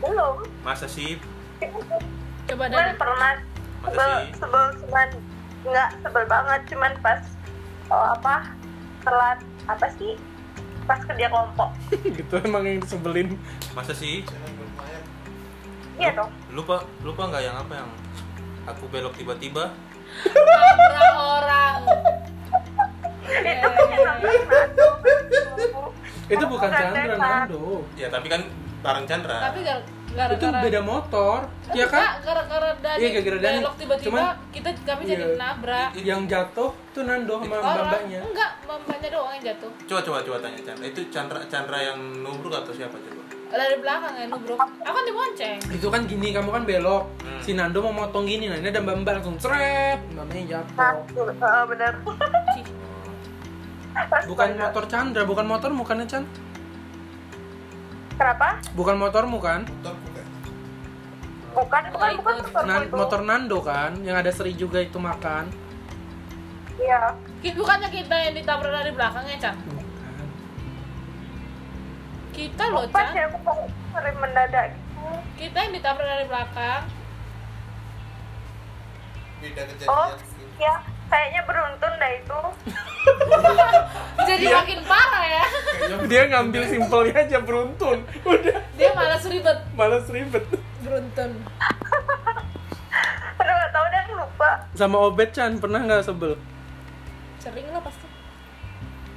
belum. 0.00 0.48
Masa 0.64 0.88
sih? 0.88 1.20
coba 2.48 2.64
cuman 2.72 2.72
Dani. 2.72 2.96
pernah 2.96 3.32
Masa 3.84 3.92
sebel 3.92 4.12
sebel 4.38 4.64
cuman 4.86 5.08
nggak 5.66 5.90
sebel 6.06 6.24
banget. 6.30 6.60
Cuman 6.70 6.92
pas 7.02 7.20
oh, 7.90 8.06
apa 8.14 8.54
telat 9.02 9.38
apa 9.66 9.86
sih 9.98 10.14
pas 10.84 11.00
kerja 11.04 11.26
kelompok 11.28 11.70
gitu 12.18 12.34
emang 12.42 12.62
yang 12.64 12.78
disebelin. 12.80 13.28
Masa 13.72 13.92
sih? 13.92 14.24
iya 16.00 16.16
dong 16.16 16.32
Lupa 16.48 16.80
lupa 17.04 17.28
nggak 17.28 17.42
yang 17.44 17.56
apa 17.56 17.72
yang 17.76 17.90
aku 18.64 18.88
belok 18.88 19.12
tiba-tiba? 19.14 19.68
nabrak 20.24 21.14
orang 21.14 21.80
itu 23.30 23.68
kan 23.68 24.16
Itu 26.30 26.44
bukan 26.46 26.68
Chandra, 26.70 26.94
Chandra. 26.94 27.18
Nando. 27.18 27.82
Ya 27.94 28.08
tapi 28.08 28.26
kan 28.26 28.42
bareng 28.80 29.06
Chandra. 29.06 29.36
tapi 29.44 29.60
gar- 30.12 30.32
Itu 30.32 30.42
gara-gara 30.42 30.64
beda 30.64 30.80
motor, 30.82 31.38
ya 31.70 31.86
kan? 31.86 32.02
Gara-gara 32.20 32.70
Dani 32.76 32.98
Iya, 32.98 33.08
gara-gara 33.12 33.38
Dani. 33.38 33.58
belok 33.58 33.74
tiba-tiba 33.76 34.06
Cuman- 34.10 34.36
kita 34.50 34.68
kami 34.82 35.02
jadi 35.04 35.24
Iya. 35.24 35.36
nabrak 35.36 35.88
Yang 35.96 36.22
jatuh 36.26 36.70
tuh 36.90 37.02
Nando 37.02 37.34
sama 37.36 37.54
orang 37.54 37.62
mbak-mbaknya. 37.62 38.20
enggak 38.24 38.50
mbaknya 38.64 39.08
doang 39.10 39.32
yang 39.32 39.44
jatuh 39.46 39.70
Coba 39.84 40.00
coba 40.00 40.18
coba 40.20 40.36
tanya 40.40 40.60
Chandra. 40.60 40.84
Itu 40.84 41.00
Chandra 41.08 41.38
Chandra 41.46 41.78
yang 41.80 41.98
nubruk 42.18 42.52
atau 42.52 42.70
siapa 42.70 42.96
coba? 42.96 43.18
dari 43.50 43.74
belakang 43.76 44.14
ya 44.14 44.26
nubruk 44.26 44.54
aku 44.56 44.94
kan 44.94 45.04
dibonceng 45.04 45.58
Itu 45.68 45.90
kan 45.90 46.06
gini, 46.06 46.30
kamu 46.30 46.50
kan 46.50 46.62
belok. 46.62 47.02
Hmm. 47.18 47.40
Si 47.40 47.50
Nando 47.52 47.78
mau 47.80 47.90
motong 47.92 48.22
gini, 48.22 48.46
nah 48.46 48.54
ini 48.54 48.68
ada 48.68 48.78
mbak-mbak 48.78 49.18
langsung 49.18 49.34
ceret, 49.36 49.98
mbaknya 50.08 50.42
jatuh. 50.56 51.34
nah, 51.34 51.62
bener 51.64 51.92
Bukan 54.22 54.48
motor 54.56 54.84
Chandra, 54.86 55.22
bukan 55.24 55.46
motor 55.46 55.70
bukannya 55.72 56.06
Chan? 56.06 56.22
kenapa 58.12 58.60
Bukan 58.72 58.96
motormu 58.96 59.40
kan? 59.40 59.64
Bukan 61.52 61.82
bukan 61.90 62.10
bukan 62.16 62.34
Ikut. 62.36 62.46
motor 62.46 62.64
Nan- 62.64 62.84
itu 62.84 62.94
motor 62.94 63.20
Nando 63.20 63.58
kan, 63.60 63.92
yang 64.00 64.14
ada 64.14 64.30
Sri 64.30 64.52
juga 64.52 64.78
itu 64.78 64.96
makan. 64.96 65.50
iya 66.76 67.12
Ki- 67.38 67.52
bukannya 67.52 67.88
kita 67.88 68.14
yang 68.14 68.34
ditabrak 68.34 68.72
dari 68.74 68.90
belakang 68.90 69.24
ya 69.26 69.36
Chan 69.38 69.56
Bukan. 69.58 70.26
kita 72.30 72.64
loh 72.66 72.84
pas 72.88 73.04
ya 73.06 73.12
Chan 73.14 73.26
aku 73.26 73.38
mau 73.42 73.60
sering 73.90 74.16
mendadak 74.16 74.66
gitu 74.72 75.10
kita 75.36 75.58
yang 75.58 75.72
ditabrak 75.74 76.08
dari 76.08 76.24
belakang 76.26 76.82
Beda 79.40 79.62
oh 79.86 80.08
kejadian. 80.12 80.56
ya 80.58 80.74
kayaknya 81.06 81.40
beruntun 81.42 81.92
dah 81.94 82.10
itu 82.14 82.40
jadi 84.28 84.44
Iya. 84.46 84.56
makin 84.58 84.80
parah 84.84 85.24
ya 85.26 85.44
Dia 86.06 86.22
ngambil 86.26 86.62
simpelnya 86.66 87.16
aja 87.18 87.38
beruntun. 87.40 87.98
Udah 88.22 88.56
dia 88.70 88.90
malas 88.92 89.24
ribet 89.24 89.58
malas 89.72 90.04
ribet. 90.06 90.44
Beruntun 90.80 91.30
aduh 93.36 93.52
nggak 93.52 93.70
tahu 93.70 93.86
dan 93.88 94.04
lupa 94.10 94.50
Sama 94.72 94.96
Obet 95.02 95.30
Chan 95.30 95.56
pernah 95.56 95.80
nggak 95.80 96.02
sebel? 96.02 96.34
sering 97.38 97.66
lah 97.68 97.80
pasti 97.80 98.06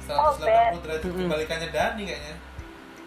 180 0.04 0.80
derajat 0.80 1.00
kebalikannya 1.02 1.68
Dani 1.70 2.02
kayaknya. 2.04 2.36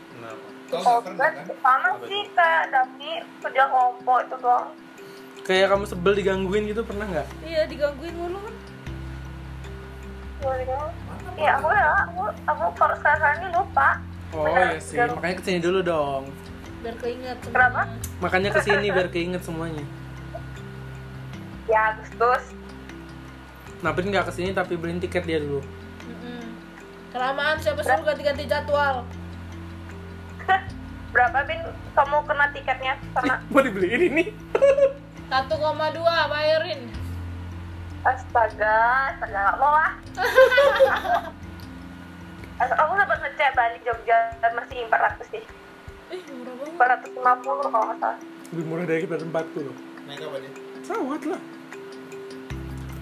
Kenapa? 0.10 0.46
Kau 0.68 0.78
oh 0.78 0.98
nggak 0.98 1.02
pernah 1.08 1.30
kan? 1.30 1.46
sama 1.56 1.90
sih 2.04 2.22
kak 2.32 2.62
Dami 2.68 3.12
kerja 3.40 3.64
kelompok 3.66 4.18
itu 4.20 4.36
doang 4.38 4.68
Kayak 5.42 5.68
kamu 5.72 5.86
sebel 5.86 6.14
digangguin 6.14 6.64
gitu 6.68 6.82
pernah 6.82 7.06
nggak? 7.06 7.28
iya 7.42 7.62
digangguin 7.66 8.14
mulu 8.14 8.40
kan 8.40 8.56
Iya, 11.34 11.52
aku 11.56 11.70
ya, 11.70 11.86
aku, 12.00 12.22
aku 12.46 12.66
kalau 12.74 12.96
sekarang 12.96 13.34
ini 13.38 13.48
lupa. 13.52 13.90
Oh 14.32 14.46
iya 14.46 14.78
sih, 14.78 14.98
makanya 14.98 15.36
ke 15.36 15.44
sini 15.44 15.60
dulu 15.60 15.80
dong. 15.82 16.24
Biar 16.78 16.96
keinget 17.02 17.38
Kenapa? 17.42 17.82
semuanya. 17.86 18.22
Makanya 18.22 18.50
ke 18.54 18.62
sini 18.62 18.88
biar 18.94 19.08
keinget 19.10 19.42
semuanya. 19.44 19.86
Ya, 21.68 21.94
Agustus. 21.94 22.44
Naprin 23.82 24.10
nggak 24.10 24.30
ke 24.30 24.34
sini 24.34 24.52
tapi 24.54 24.74
beliin 24.74 24.98
tiket 24.98 25.26
dia 25.26 25.38
dulu. 25.38 25.62
Mm-mm. 26.08 26.40
kelamaan 27.12 27.60
siapa 27.60 27.84
suruh 27.84 28.00
ganti-ganti 28.02 28.48
jadwal 28.48 29.04
Berapa 31.14 31.44
bin 31.44 31.60
kamu 31.92 32.18
kena 32.24 32.48
tiketnya 32.56 32.94
sama 33.12 33.44
Mau 33.52 33.60
dibeliin 33.60 34.08
ini? 34.08 34.24
1,2 35.28 35.52
bayarin 36.32 36.80
Astaga, 38.08 39.12
astaga 39.12 39.36
nggak 39.36 39.58
mau 39.60 39.74
ah. 39.76 39.92
Aku 42.58 42.94
sempat 42.96 43.20
ngecek 43.20 43.52
balik 43.52 43.84
Jogja 43.84 44.16
masih 44.56 44.88
400 44.88 45.28
sih. 45.28 45.44
Ih 46.08 46.22
murah 46.32 46.54
banget 46.56 46.74
450 47.12 47.72
kalau 47.72 47.86
nggak 47.88 48.00
salah. 48.00 48.18
Lebih 48.54 48.66
murah 48.66 48.86
dari 48.88 49.00
kita 49.04 49.16
tempatku 49.20 49.60
loh. 49.60 49.76
Naik 50.08 50.22
apa 50.24 50.38
dia? 50.40 50.52
Sawat 50.84 51.22
lah. 51.28 51.42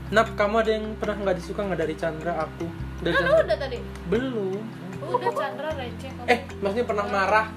Nap, 0.06 0.28
kamu 0.38 0.56
ada 0.62 0.72
yang 0.72 0.86
pernah 0.98 1.16
nggak 1.18 1.36
disuka 1.42 1.62
nggak 1.66 1.82
dari 1.82 1.96
Chandra 1.98 2.34
aku? 2.38 2.66
Dari 3.02 3.14
kan 3.14 3.22
Chandra? 3.26 3.42
udah 3.42 3.58
tadi 3.58 3.78
Belum. 4.10 4.62
udah 5.06 5.32
Chandra 5.34 5.70
receh 5.76 6.10
kamu. 6.14 6.28
Eh, 6.30 6.40
maksudnya 6.62 6.86
pernah 6.86 7.06
marah? 7.10 7.48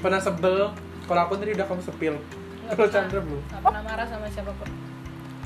Pernah 0.00 0.20
sebel? 0.20 0.72
Kalau 1.04 1.20
aku 1.26 1.34
tadi 1.36 1.50
udah 1.52 1.66
kamu 1.68 1.82
sepil. 1.84 2.14
Kalau. 2.72 2.88
Chandra 2.88 3.20
belum. 3.20 3.42
Nggak 3.46 3.62
pernah 3.62 3.82
marah 3.84 4.06
sama 4.08 4.26
siapa 4.32 4.52
pun 4.56 4.68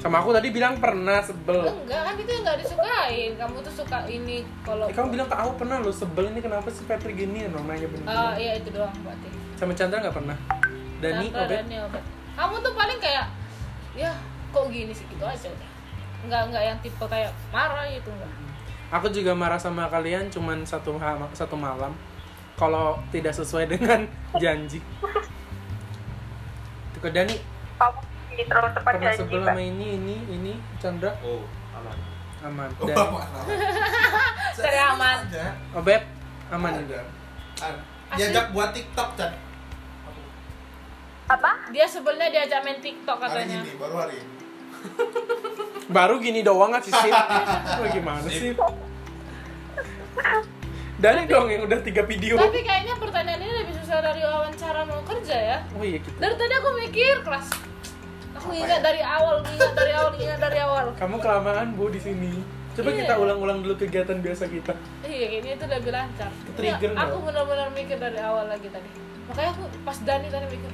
Sama 0.04 0.20
aku 0.20 0.30
tadi 0.30 0.52
bilang 0.52 0.76
pernah 0.76 1.18
sebel. 1.18 1.64
enggak 1.64 2.00
kan 2.04 2.14
itu 2.14 2.28
yang 2.28 2.42
nggak 2.44 2.58
disukain 2.60 3.30
kamu 3.34 3.56
tuh 3.58 3.72
suka 3.74 3.98
ini 4.04 4.36
kalau 4.60 4.84
Eh, 4.84 4.92
kamu 4.92 5.08
bilang 5.10 5.24
ke 5.24 5.32
aku 5.34 5.52
pernah 5.56 5.80
lo 5.80 5.88
sebel 5.88 6.28
ini 6.28 6.38
kenapa 6.38 6.68
sih 6.68 6.84
Patrick 6.84 7.16
gini 7.16 7.48
no, 7.48 7.64
nanya 7.64 7.88
bener 7.88 8.04
Ah, 8.04 8.36
iya 8.36 8.52
itu 8.54 8.68
doang 8.68 8.92
berarti 9.00 9.28
Sama 9.54 9.72
Chandra 9.72 9.98
nggak 9.98 10.12
pernah. 10.12 10.36
Dani, 11.00 11.26
Chandra, 11.26 11.40
Obet, 11.42 11.58
Dani, 11.58 11.76
Obet. 11.82 12.04
kamu 12.34 12.54
tuh 12.60 12.72
paling 12.74 12.98
kayak 12.98 13.26
ya 13.94 14.12
kok 14.50 14.64
gini 14.68 14.92
sih 14.92 15.06
gitu 15.06 15.24
aja 15.24 15.48
udah 15.48 15.70
nggak 16.24 16.42
nggak 16.52 16.62
yang 16.64 16.78
tipe 16.78 17.04
kayak 17.04 17.32
marah 17.48 17.84
gitu 17.86 18.08
enggak 18.10 18.32
aku 18.90 19.06
juga 19.08 19.32
marah 19.32 19.56
sama 19.56 19.88
kalian 19.88 20.28
cuman 20.28 20.62
satu 20.62 21.00
satu 21.32 21.56
malam. 21.56 21.96
Kalau 22.54 23.02
tidak 23.10 23.32
sesuai 23.32 23.66
dengan 23.66 24.06
janji. 24.42 24.78
Tuh 26.92 27.00
ke 27.00 27.10
Dani 27.10 27.34
Kamu 27.74 27.98
ini 28.34 28.42
terlalu 28.44 28.70
pernah 28.76 29.00
janji, 29.08 29.18
sebel 29.20 29.38
Mbak. 29.38 29.48
sama 29.48 29.62
ini 29.62 29.86
ini 29.94 30.16
ini 30.28 30.52
Chandra 30.76 31.10
Oh, 31.20 31.42
aman. 31.72 31.96
aman. 32.42 32.68
Oh, 32.76 32.86
Dan 32.86 32.96
aman, 32.98 33.24
aman. 33.24 33.46
Aman. 34.94 35.16
Aja. 35.26 35.44
Obet 35.72 36.02
aman 36.48 36.72
juga. 36.78 37.00
Diajak 38.12 38.50
buat 38.50 38.70
TikTok, 38.70 39.08
Chan. 39.14 39.32
Apa? 41.26 41.50
dia 41.72 41.82
sebelnya 41.84 42.28
diajak 42.28 42.60
main 42.60 42.78
tiktok 42.78 43.16
Hari 43.16 43.48
katanya 43.48 43.58
ini, 43.60 43.72
baru 43.74 43.94
hari 43.96 44.14
ini. 44.14 44.32
Baru 45.90 46.14
gini 46.18 46.40
doang 46.40 46.70
sip. 46.84 46.94
Lo 47.74 47.86
gimana 47.88 48.20
sih? 48.24 48.52
Dani 50.94 51.26
dong 51.26 51.48
yang 51.48 51.64
udah 51.64 51.80
tiga 51.80 52.02
video. 52.02 52.38
tapi 52.38 52.60
kayaknya 52.60 52.94
pertanyaan 52.96 53.36
ini 53.38 53.54
lebih 53.58 53.74
susah 53.76 53.98
dari 54.00 54.22
wawancara 54.22 54.84
mau 54.84 55.02
kerja 55.02 55.36
ya 55.36 55.58
Oh 55.72 55.82
iya 55.82 55.98
kita. 55.98 56.16
dari 56.16 56.34
tadi 56.34 56.54
aku 56.54 56.70
mikir 56.78 57.14
kelas 57.20 57.46
aku 58.44 58.52
ingat 58.52 58.80
dari 58.84 59.00
awal 59.00 59.40
ingat 59.40 59.72
dari 59.72 59.92
awal 59.96 60.12
ingat 60.14 60.36
dari 60.38 60.58
awal 60.60 60.84
Kamu 60.94 61.16
kelamaan 61.16 61.72
bu 61.72 61.88
di 61.88 61.96
sini. 61.96 62.32
Coba 62.74 62.90
Iya. 62.90 63.06
kita 63.06 63.14
ulang-ulang 63.16 63.62
dulu 63.62 63.74
kegiatan 63.78 64.18
biasa 64.18 64.44
kita. 64.46 64.74
iya 65.00 65.38
ini 65.38 65.54
itu 65.54 65.64
lebih 65.64 65.88
lancar 65.88 66.26
Trigger 66.52 66.90
Ini 66.90 66.98
aku 66.98 67.16
benar-benar 67.22 67.70
mikir 67.70 67.96
dari 67.96 68.18
awal 68.18 68.50
lagi 68.50 68.66
tadi 68.66 68.90
makanya 69.24 69.54
aku 69.54 69.64
pas 69.80 69.94
Dani 70.02 70.26
tadi 70.26 70.46
mikir 70.50 70.68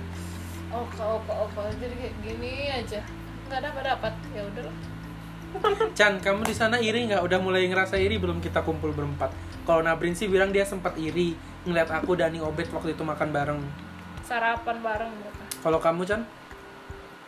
oh 0.72 0.82
kok 0.88 1.04
oh 1.28 1.46
kok 1.52 1.68
jadi 1.76 1.94
kayak 1.94 2.14
gini 2.24 2.52
aja 2.66 3.00
nggak 3.46 3.60
dapat 3.62 3.82
dapat 3.84 4.12
ya 4.32 4.42
udahlah 4.42 4.76
Chan, 5.92 6.14
kamu 6.16 6.46
di 6.46 6.54
sana 6.54 6.78
iri 6.78 7.04
nggak? 7.04 7.20
Udah 7.20 7.42
mulai 7.42 7.66
ngerasa 7.66 7.98
iri 7.98 8.16
belum 8.16 8.38
kita 8.38 8.62
kumpul 8.62 8.94
berempat? 8.94 9.34
Kalau 9.66 9.82
Nabrin 9.82 10.14
sih 10.14 10.24
bilang 10.24 10.54
dia 10.54 10.62
sempat 10.62 10.94
iri 10.94 11.34
ngeliat 11.66 11.90
aku 11.90 12.14
Dani 12.14 12.38
Obet 12.38 12.70
waktu 12.70 12.94
itu 12.94 13.02
makan 13.02 13.28
bareng. 13.28 13.60
sarapan 14.22 14.78
bareng 14.78 15.10
mereka 15.10 15.42
Kalau 15.60 15.76
kamu 15.76 16.06
Chan? 16.06 16.22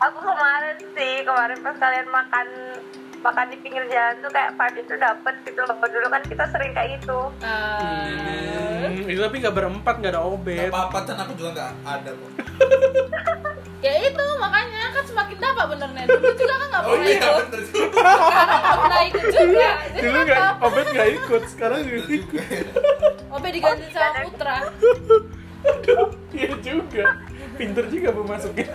Aku 0.03 0.19
kemarin 0.21 0.77
sih, 0.91 1.23
kemarin 1.23 1.59
pas 1.61 1.77
kalian 1.77 2.09
makan 2.09 2.47
makan 3.23 3.47
di 3.49 3.57
pinggir 3.57 3.87
jalan 3.87 4.19
tuh 4.19 4.31
kayak 4.31 4.51
vibe 4.53 4.83
itu 4.83 4.95
dapet 4.99 5.35
gitu 5.45 5.62
loh 5.62 5.79
dulu 5.79 6.07
kan 6.11 6.23
kita 6.27 6.43
sering 6.51 6.75
kayak 6.75 6.99
gitu 6.99 7.31
Ah, 7.38 8.11
Hmm, 8.83 9.07
itu 9.07 9.15
tapi 9.17 9.38
nggak 9.38 9.55
berempat 9.55 9.95
nggak 9.97 10.11
ada 10.11 10.19
Gak 10.19 10.35
obet. 10.35 10.69
apa-apa 10.69 10.99
Chan, 11.07 11.17
aku 11.17 11.33
juga 11.33 11.51
gak 11.55 11.71
ada 11.87 12.11
kok 12.11 12.31
ya 13.85 13.93
itu 14.01 14.27
makanya 14.37 14.83
kan 14.91 15.05
semakin 15.07 15.38
dapat 15.38 15.65
bener 15.71 15.88
nih 15.93 16.05
dulu 16.05 16.29
juga 16.35 16.55
kan 16.57 16.67
nggak 16.69 16.83
Oh 16.83 16.91
pernah 16.93 17.07
iya 17.07 17.15
ikut 17.15 17.47
bener 17.47 17.62
juga 17.62 17.87
sekarang 18.19 18.59
nggak 18.59 18.79
pernah 18.83 19.03
ikut 19.05 19.25
juga 19.33 19.69
jadi 19.87 20.01
Dulu 20.03 20.19
kan 20.19 20.27
nggak 20.27 20.51
obet 20.61 20.87
nggak 20.88 21.09
ikut, 21.12 21.43
sekarang 21.47 21.81
ikut. 21.81 22.07
juga 22.11 22.41
ya. 22.43 22.62
Obe 23.35 23.49
diganti 23.49 23.85
sama 23.88 24.19
Putra 24.25 24.57
Iya 26.33 26.51
juga. 26.59 27.05
Pinter 27.55 27.85
juga 27.87 28.09
bu 28.11 28.23
masuknya. 28.25 28.67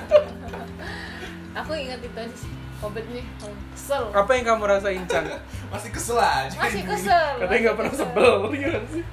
Aku 1.58 1.72
ingat 1.74 2.00
itu 2.02 2.18
aja 2.18 2.36
sih 2.36 2.52
nih 2.78 3.26
oh, 3.42 3.54
kesel 3.74 4.04
Apa 4.14 4.32
yang 4.38 4.46
kamu 4.46 4.64
rasain 4.70 5.02
Chan? 5.10 5.26
Masih 5.74 5.90
kesel 5.90 6.18
aja 6.22 6.54
masih 6.54 6.86
kesel 6.86 7.42
Katanya 7.42 7.62
nggak 7.66 7.76
pernah 7.76 7.92
kesel. 7.92 8.06
sebel, 8.06 8.34
nggak 8.54 8.84
sih? 8.94 9.04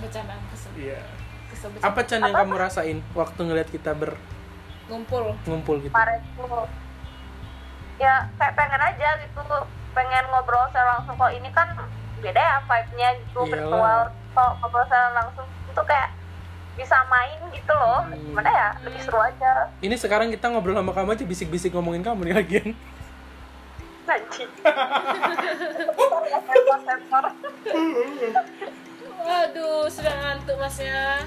Bercandaan 0.00 0.42
kesel 0.48 0.70
Iya. 0.76 1.00
kesel 1.52 1.68
bercanda. 1.76 1.92
Apa 1.92 2.00
Chan 2.08 2.20
yang 2.24 2.34
kamu 2.34 2.54
rasain 2.56 2.98
waktu 3.12 3.40
ngeliat 3.44 3.68
kita 3.68 3.92
ngumpul 4.86 5.34
berkumpul 5.42 5.76
gitu? 5.82 5.92
tuh 6.38 6.66
ya 7.96 8.28
kayak 8.38 8.54
pengen 8.54 8.78
aja 8.78 9.08
gitu 9.18 9.40
pengen 9.96 10.24
ngobrol 10.30 10.62
secara 10.70 11.00
langsung 11.00 11.16
kok 11.16 11.32
ini 11.32 11.48
kan 11.50 11.68
beda 12.20 12.38
ya 12.38 12.56
vibe-nya 12.62 13.08
gitu 13.18 13.40
Iyalah. 13.40 13.50
virtual 13.50 14.00
kok 14.36 14.50
ngobrol 14.60 14.84
secara 14.86 15.08
langsung 15.16 15.46
itu 15.66 15.82
kayak 15.82 16.08
bisa 16.76 16.96
main 17.08 17.40
gitu 17.50 17.72
loh. 17.72 18.04
Hmm. 18.04 18.20
gimana 18.20 18.50
ya? 18.52 18.68
Lebih 18.84 19.00
seru 19.00 19.18
aja. 19.18 19.72
Ini 19.80 19.96
sekarang 19.96 20.28
kita 20.28 20.52
ngobrol 20.52 20.76
sama 20.76 20.92
kamu 20.92 21.16
aja 21.16 21.24
bisik-bisik 21.24 21.72
ngomongin 21.72 22.04
kamu 22.04 22.30
nih 22.30 22.36
lagian. 22.36 22.68
nanti 24.06 24.46
waduh 29.18 29.90
sudah 29.98 30.14
ngantuk 30.14 30.56
masnya 30.62 31.26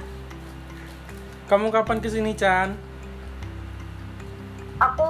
Kamu 1.51 1.75
kapan 1.75 1.99
ke 1.99 2.07
sini 2.07 2.31
Chan? 2.39 2.71
aku 4.79 5.09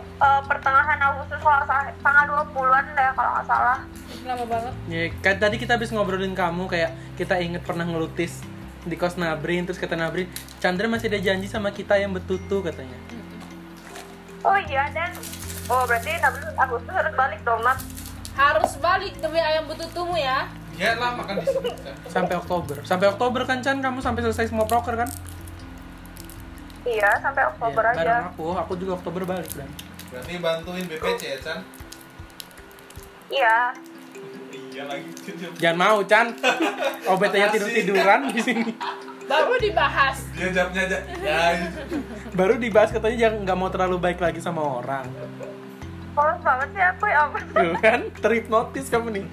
eh, 0.00 0.42
pertengahan 0.48 0.96
Agustus 0.96 1.36
kalau 1.44 1.60
tanggal 2.00 2.24
20-an 2.56 2.84
deh 2.96 3.10
kalau 3.12 3.30
nggak 3.36 3.44
salah. 3.44 3.78
Lama 4.24 4.44
banget. 4.48 4.74
Ya, 4.88 5.02
kan 5.20 5.36
tadi 5.36 5.60
kita 5.60 5.76
habis 5.76 5.92
ngobrolin 5.92 6.32
kamu 6.32 6.64
kayak 6.72 6.96
kita 7.20 7.36
inget 7.36 7.60
pernah 7.68 7.84
ngelutis 7.84 8.40
di 8.84 8.94
kos 8.94 9.16
Nabrin 9.16 9.66
terus 9.66 9.76
kata 9.76 9.98
Nabrin 9.98 10.30
Chandra 10.58 10.86
masih 10.86 11.10
ada 11.10 11.18
janji 11.18 11.46
sama 11.46 11.70
kita 11.70 11.98
yang 11.98 12.14
betutu 12.14 12.62
katanya. 12.62 12.94
Oh 14.42 14.54
iya 14.56 14.86
dan. 14.92 15.10
Oh 15.68 15.84
berarti 15.84 16.14
16 16.14 16.54
Agustus 16.56 16.92
harus 16.92 17.12
balik 17.12 17.40
dong 17.42 17.60
Nat 17.60 17.78
harus 18.38 18.72
balik 18.78 19.18
demi 19.18 19.36
ayam 19.36 19.66
betutumu 19.66 20.14
ya? 20.14 20.46
Iya 20.78 20.94
lah 20.94 21.18
makan 21.18 21.42
di 21.42 21.46
sini. 21.46 21.70
Sampai 22.06 22.38
Oktober. 22.38 22.78
Sampai 22.86 23.10
Oktober 23.10 23.42
kan 23.42 23.58
Chan? 23.60 23.82
Kamu 23.82 23.98
sampai 23.98 24.22
selesai 24.22 24.46
semua 24.48 24.62
proker 24.64 24.94
kan? 24.94 25.10
Iya 26.86 27.18
sampai 27.18 27.42
Oktober 27.50 27.82
Ya, 27.82 27.92
aja. 27.98 28.14
aku. 28.30 28.54
Aku 28.54 28.72
juga 28.78 28.94
Oktober 28.94 29.26
balik 29.26 29.50
dan. 29.52 29.66
Berarti 30.08 30.38
bantuin 30.38 30.84
BPC 30.86 31.22
ya 31.26 31.38
Chan? 31.42 31.58
Iya 33.28 33.56
jangan 35.62 35.76
mau 35.76 35.98
Chan. 36.06 36.26
Obet 37.12 37.32
aja 37.34 37.48
tidur 37.54 37.70
tiduran 37.70 38.20
di 38.30 38.40
sini. 38.42 38.72
Baru 39.28 39.54
dibahas. 39.60 40.24
Dia 40.32 40.48
aja. 40.52 40.98
Ya 41.20 41.40
gitu. 41.60 42.00
baru 42.32 42.54
dibahas 42.56 42.88
katanya 42.94 43.28
jangan 43.28 43.38
nggak 43.44 43.58
mau 43.58 43.68
terlalu 43.68 43.96
baik 44.00 44.18
lagi 44.22 44.40
sama 44.40 44.64
orang. 44.64 45.04
Polos 46.16 46.40
banget 46.42 46.68
sih 46.74 46.82
aku 46.82 47.04
ya 47.06 47.18
ampun. 47.28 47.42
Tuh 47.52 47.74
kan 47.78 48.00
terhipnotis 48.18 48.86
kamu 48.88 49.08
nih. 49.14 49.24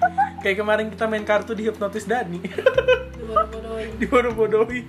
Kayak 0.44 0.56
kemarin 0.62 0.86
kita 0.92 1.04
main 1.08 1.24
kartu 1.24 1.52
di 1.56 1.66
hipnotis 1.66 2.04
Dani. 2.04 2.38
Bodoh-bodohin 3.26 3.90
dibodoh-bodohi 4.00 4.80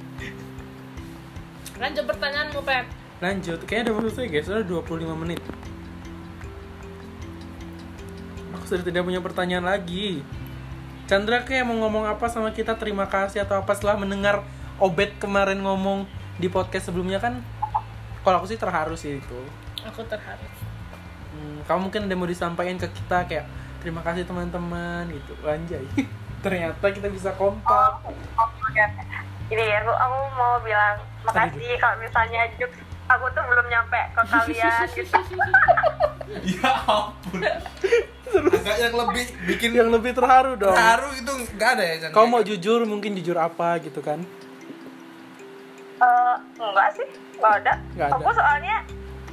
lanjut 1.78 2.04
pertanyaanmu 2.10 2.62
Pep. 2.66 2.86
Lanjut 3.22 3.60
kayaknya 3.66 3.94
udah 3.94 4.10
selesai 4.10 4.26
guys. 4.30 4.50
Udah 4.50 4.66
25 4.66 5.22
menit. 5.24 5.42
Aku 8.58 8.66
sudah 8.66 8.84
tidak 8.86 9.06
punya 9.06 9.22
pertanyaan 9.22 9.66
lagi 9.66 10.22
Chandra 11.08 11.48
kayak 11.48 11.64
mau 11.64 11.88
ngomong 11.88 12.04
apa 12.04 12.28
sama 12.28 12.52
kita 12.52 12.76
terima 12.76 13.08
kasih 13.08 13.48
atau 13.48 13.64
apa 13.64 13.72
setelah 13.72 13.96
mendengar 13.96 14.44
Obet 14.78 15.16
kemarin 15.18 15.64
ngomong 15.64 16.04
di 16.36 16.52
podcast 16.52 16.92
sebelumnya 16.92 17.18
kan 17.18 17.40
kalau 18.28 18.44
aku 18.44 18.52
sih 18.52 18.60
terharu 18.60 18.94
sih 18.94 19.24
itu. 19.24 19.40
Aku 19.88 20.04
terharu. 20.04 20.44
Hmm, 21.32 21.64
kamu 21.64 21.80
mungkin 21.88 22.02
ada 22.06 22.16
mau 22.20 22.28
disampaikan 22.28 22.76
ke 22.76 22.92
kita 22.92 23.24
kayak 23.24 23.48
terima 23.80 24.04
kasih 24.04 24.28
teman-teman 24.28 25.08
gitu. 25.10 25.34
Anjay. 25.48 25.88
Ternyata 26.46 26.86
kita 26.92 27.08
bisa 27.08 27.32
kompak. 27.40 28.04
Oke. 28.04 28.84
Ini 29.48 29.64
ya, 29.64 29.80
aku, 29.80 29.96
aku 29.96 30.18
mau 30.36 30.60
bilang 30.60 31.00
makasih 31.24 31.80
kalau 31.80 31.98
misalnya 32.04 32.52
Juk 32.60 32.70
aku 33.08 33.26
tuh 33.32 33.44
belum 33.48 33.66
nyampe 33.72 34.02
ke 34.12 34.22
kalian 34.28 34.88
gitu. 35.00 35.20
Ya 36.44 36.72
ampun 36.84 37.48
Agak 38.36 38.78
yang 38.80 38.96
lebih 38.96 39.26
bikin 39.48 39.72
yang 39.74 39.90
lebih 39.90 40.12
terharu 40.12 40.60
dong. 40.60 40.76
terharu 40.76 41.10
itu 41.16 41.32
nggak 41.56 41.70
ada 41.78 41.84
ya 41.84 41.96
Chan 42.04 42.10
kau 42.12 42.28
mau 42.28 42.44
jujur 42.44 42.84
mungkin 42.84 43.16
jujur 43.16 43.38
apa 43.40 43.80
gitu 43.80 44.00
kan? 44.04 44.20
Eh, 45.98 46.36
enggak 46.62 46.88
sih, 46.94 47.08
enggak 47.40 47.54
ada. 47.64 47.74
Nggak 47.96 48.08
ada. 48.12 48.16
Aku 48.22 48.32
soalnya 48.36 48.78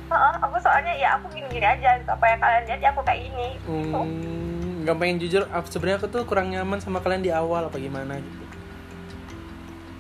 Heeh, 0.05 0.35
aku 0.37 0.57
soalnya 0.61 0.93
ya 1.01 1.17
aku 1.17 1.33
gini-gini 1.33 1.65
aja 1.65 1.97
gitu. 1.97 2.11
apa 2.13 2.25
yang 2.29 2.37
kalian 2.37 2.63
lihat 2.69 2.81
ya 2.85 2.89
aku 2.93 3.01
kayak 3.09 3.21
ini 3.25 3.49
gitu. 3.57 3.73
Hmm, 3.97 4.85
nggak 4.85 4.97
pengen 5.01 5.17
jujur. 5.17 5.43
Sebenarnya 5.65 5.97
aku 5.97 6.09
tuh 6.13 6.23
kurang 6.29 6.53
nyaman 6.53 6.79
sama 6.85 7.01
kalian 7.01 7.25
di 7.25 7.33
awal 7.33 7.73
apa 7.73 7.81
gimana 7.81 8.21
gitu. 8.21 8.45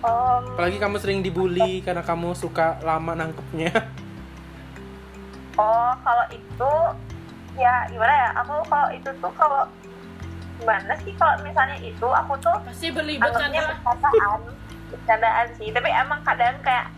Em, 0.04 0.42
apalagi 0.52 0.76
kamu 0.76 0.96
sering 1.00 1.24
dibully 1.24 1.80
karena 1.80 2.04
kamu 2.04 2.36
suka 2.36 2.76
lama 2.84 3.16
nangkepnya. 3.16 3.72
Oh 5.56 5.92
kalau 6.04 6.26
itu 6.28 6.72
ya 7.54 7.86
gimana 7.90 8.12
ya? 8.12 8.28
Aku 8.42 8.62
kalau 8.66 8.88
itu 8.90 9.10
tuh 9.22 9.32
kalau 9.38 9.62
gimana 10.60 10.92
sih? 11.02 11.12
Kalau 11.18 11.34
misalnya 11.42 11.76
itu 11.82 12.06
aku 12.06 12.32
tuh 12.38 12.54
pasti 12.66 12.90
anggapnya 12.90 13.62
Chandra 13.62 13.74
bercandaan 13.82 14.40
bercandaan 14.90 15.46
sih. 15.58 15.68
Tapi 15.70 15.88
emang 15.90 16.20
kadang 16.22 16.56
kayak 16.62 16.90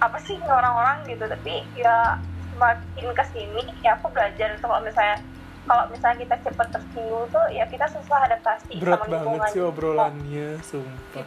apa 0.00 0.18
sih 0.20 0.36
orang-orang? 0.44 1.04
gitu. 1.08 1.24
Tapi 1.24 1.64
ya 1.76 2.20
semakin 2.60 3.08
ke 3.16 3.24
sini 3.32 3.62
ya 3.80 3.96
aku 3.96 4.12
belajar 4.12 4.52
tuh 4.60 4.68
kalau 4.68 4.84
misalnya 4.84 5.16
kalau 5.64 5.84
misalnya 5.88 6.16
kita 6.24 6.36
cepet 6.44 6.68
tersinggung 6.72 7.24
tuh 7.32 7.44
ya 7.52 7.64
kita 7.68 7.86
susah 7.88 8.18
adaptasi 8.28 8.80
berat 8.80 9.00
sama 9.00 9.12
banget 9.12 9.40
sih 9.54 9.62
obrolannya 9.64 10.48
sumpah. 10.60 11.24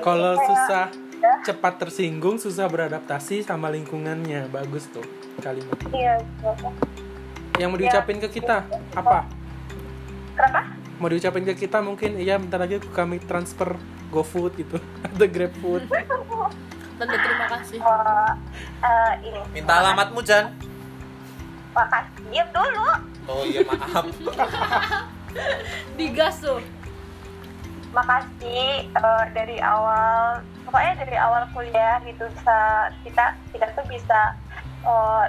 Kalau 0.00 0.32
susah 0.40 0.86
ya. 1.20 1.34
cepat 1.44 1.74
tersinggung 1.84 2.36
susah 2.40 2.64
beradaptasi 2.70 3.44
sama 3.44 3.68
lingkungannya. 3.68 4.48
Bagus 4.48 4.88
tuh 4.88 5.04
kalimat 5.44 5.76
iya 5.92 6.16
gitu. 6.16 6.70
Yang 7.56 7.68
mau 7.68 7.76
Ya. 7.76 7.88
diucapin 7.88 8.18
ke 8.18 8.28
kita 8.30 8.62
apa? 8.92 9.26
Kenapa? 10.32 10.60
Mau 10.96 11.08
diucapin 11.08 11.44
ke 11.44 11.54
kita 11.58 11.80
mungkin 11.80 12.16
iya 12.16 12.36
bentar 12.36 12.58
lagi 12.58 12.76
kami 12.86 13.18
transfer 13.20 13.74
GoFood 14.10 14.52
gitu 14.56 14.76
atau 15.04 15.26
GrabFood. 15.26 15.82
Tanda 16.96 17.16
terima 17.16 17.46
kasih. 17.50 17.78
Eh, 17.80 18.32
eh, 18.82 19.12
ini. 19.24 19.40
Minta 19.52 19.72
alamatmu, 19.74 20.20
Jan. 20.20 20.52
makasih. 21.70 22.20
Diam 22.28 22.48
dulu. 22.50 22.86
Oh 23.24 23.42
iya, 23.42 23.62
maaf. 23.62 24.04
digas 25.98 26.36
tuh. 26.38 26.60
Makasih 27.90 28.86
eh, 28.86 29.24
dari 29.32 29.56
awal 29.58 30.42
pokoknya 30.62 30.92
dari 30.98 31.16
awal 31.16 31.42
kuliah 31.50 31.98
gitu 32.04 32.22
bisa 32.28 32.58
kita 33.02 33.24
kita 33.50 33.66
tuh 33.72 33.86
bisa 33.86 34.20
eh, 34.82 35.24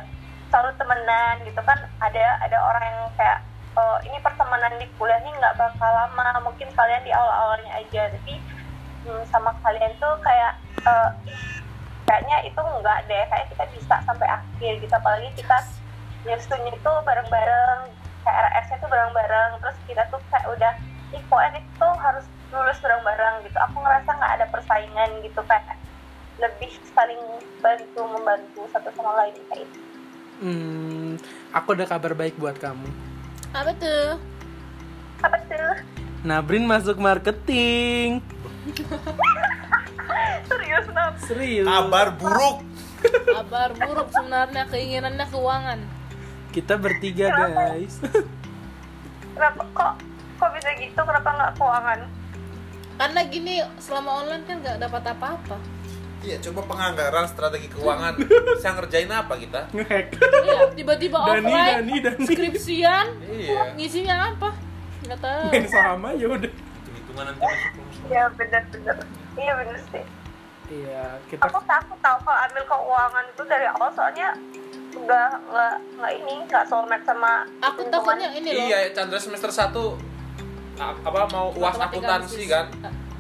selalu 0.51 0.75
temenan 0.75 1.35
gitu 1.47 1.61
kan 1.63 1.79
ada 2.03 2.25
ada 2.43 2.57
orang 2.59 2.83
yang 2.83 3.01
kayak 3.15 3.39
eh, 3.79 3.97
ini 4.11 4.19
pertemanan 4.19 4.75
di 4.75 4.85
kuliah 4.99 5.17
ini 5.23 5.31
nggak 5.39 5.55
bakal 5.55 5.87
lama 5.87 6.43
mungkin 6.43 6.67
kalian 6.75 7.01
di 7.07 7.11
awal 7.15 7.31
awalnya 7.31 7.71
aja. 7.79 8.11
Tapi 8.11 8.35
hmm, 9.07 9.23
sama 9.31 9.55
kalian 9.63 9.95
tuh 9.97 10.13
kayak 10.19 10.59
eh, 10.83 11.09
kayaknya 12.03 12.37
itu 12.43 12.59
enggak 12.59 12.99
deh 13.07 13.23
kayak 13.31 13.47
kita 13.55 13.63
bisa 13.71 13.95
sampai 14.03 14.27
akhir 14.27 14.71
gitu. 14.83 14.91
Apalagi 14.91 15.31
kita 15.39 15.57
nyusunnya 16.27 16.75
itu 16.75 16.91
bareng-bareng 17.07 17.81
KRS-nya 18.21 18.77
tuh 18.77 18.89
bareng-bareng 18.91 19.51
terus 19.57 19.77
kita 19.89 20.03
tuh 20.13 20.21
kayak 20.29 20.45
udah 20.51 20.73
ih 21.11 21.23
itu 21.57 21.87
harus 22.03 22.25
lulus 22.51 22.77
bareng-bareng 22.83 23.47
gitu. 23.47 23.57
Aku 23.71 23.79
ngerasa 23.79 24.09
nggak 24.19 24.33
ada 24.37 24.45
persaingan 24.51 25.09
gitu 25.23 25.39
kayak 25.47 25.79
lebih 26.39 26.73
saling 26.91 27.21
bantu 27.61 28.01
membantu 28.03 28.65
satu 28.73 28.89
sama 28.97 29.13
lain 29.23 29.35
kayak 29.51 29.69
itu 29.69 29.90
hmm, 30.41 31.21
aku 31.53 31.77
ada 31.77 31.85
kabar 31.85 32.17
baik 32.17 32.35
buat 32.35 32.57
kamu. 32.57 32.89
Apa 33.53 33.71
tuh? 33.77 34.17
Apa 35.21 35.37
tuh? 35.45 35.73
Nabrin 36.25 36.65
masuk 36.65 36.97
marketing. 36.97 38.19
Serius 40.49 40.85
nap 40.91 41.15
serius. 41.23 41.65
Kabar 41.65 42.13
buruk. 42.13 42.61
kabar 43.25 43.73
buruk 43.73 44.09
sebenarnya 44.13 44.69
keinginannya 44.69 45.25
keuangan. 45.31 45.79
Kita 46.53 46.77
bertiga 46.77 47.31
guys. 47.31 47.97
Kenapa? 49.33 49.63
Kok 49.73 49.91
kok 50.37 50.49
bisa 50.57 50.69
gitu? 50.77 51.01
Kenapa 51.01 51.29
nggak 51.33 51.51
keuangan? 51.57 51.99
Karena 53.01 53.21
gini 53.25 53.53
selama 53.81 54.21
online 54.21 54.43
kan 54.45 54.55
nggak 54.61 54.77
dapat 54.85 55.03
apa-apa 55.09 55.57
Iya, 56.21 56.37
coba 56.39 56.61
penganggaran 56.67 57.25
strategi 57.25 57.67
keuangan. 57.73 58.13
Saya 58.57 58.73
ngerjain 58.75 59.09
apa 59.09 59.33
kita? 59.35 59.61
ngehack 59.71 60.07
iya 60.41 60.59
tiba-tiba 60.71 61.17
Dani, 61.17 61.41
offline 61.43 61.73
Dani, 61.79 61.95
Dani. 61.99 62.23
skripsian 62.23 63.05
Iya. 63.23 63.61
ngisinya 63.73 64.15
apa 64.29 64.49
nggak 65.01 65.19
tahu 65.19 65.43
main 65.49 65.65
saham 65.67 66.01
aja 66.03 66.25
udah 66.27 66.51
Hitung-hitungan 66.51 67.23
nanti 67.25 67.41
masuk 67.41 67.71
rumus. 67.73 67.97
ya 68.07 68.23
bener-bener 68.31 68.95
iya 69.35 69.51
bener 69.55 69.77
sih 69.83 70.03
iya 70.71 71.03
kita 71.25 71.41
aku 71.41 71.57
takut 71.63 71.97
tau 71.99 72.17
kalau 72.19 72.37
ambil 72.43 72.63
keuangan 72.63 73.25
itu 73.27 73.43
dari 73.43 73.65
awal 73.67 73.89
soalnya 73.91 74.27
udah 74.93 75.25
nggak 75.41 75.73
nggak 75.97 76.11
ini 76.15 76.33
nggak 76.45 76.63
soulmate 76.65 77.01
sama 77.03 77.31
aku 77.59 77.81
takutnya 77.87 78.29
ini 78.31 78.49
loh 78.51 78.65
Iya, 78.67 78.77
Chandra 78.91 79.17
semester 79.17 79.49
1 79.49 79.73
apa 80.79 81.19
mau 81.27 81.49
uas 81.51 81.77
akuntansi 81.77 82.41
kan? 82.45 82.65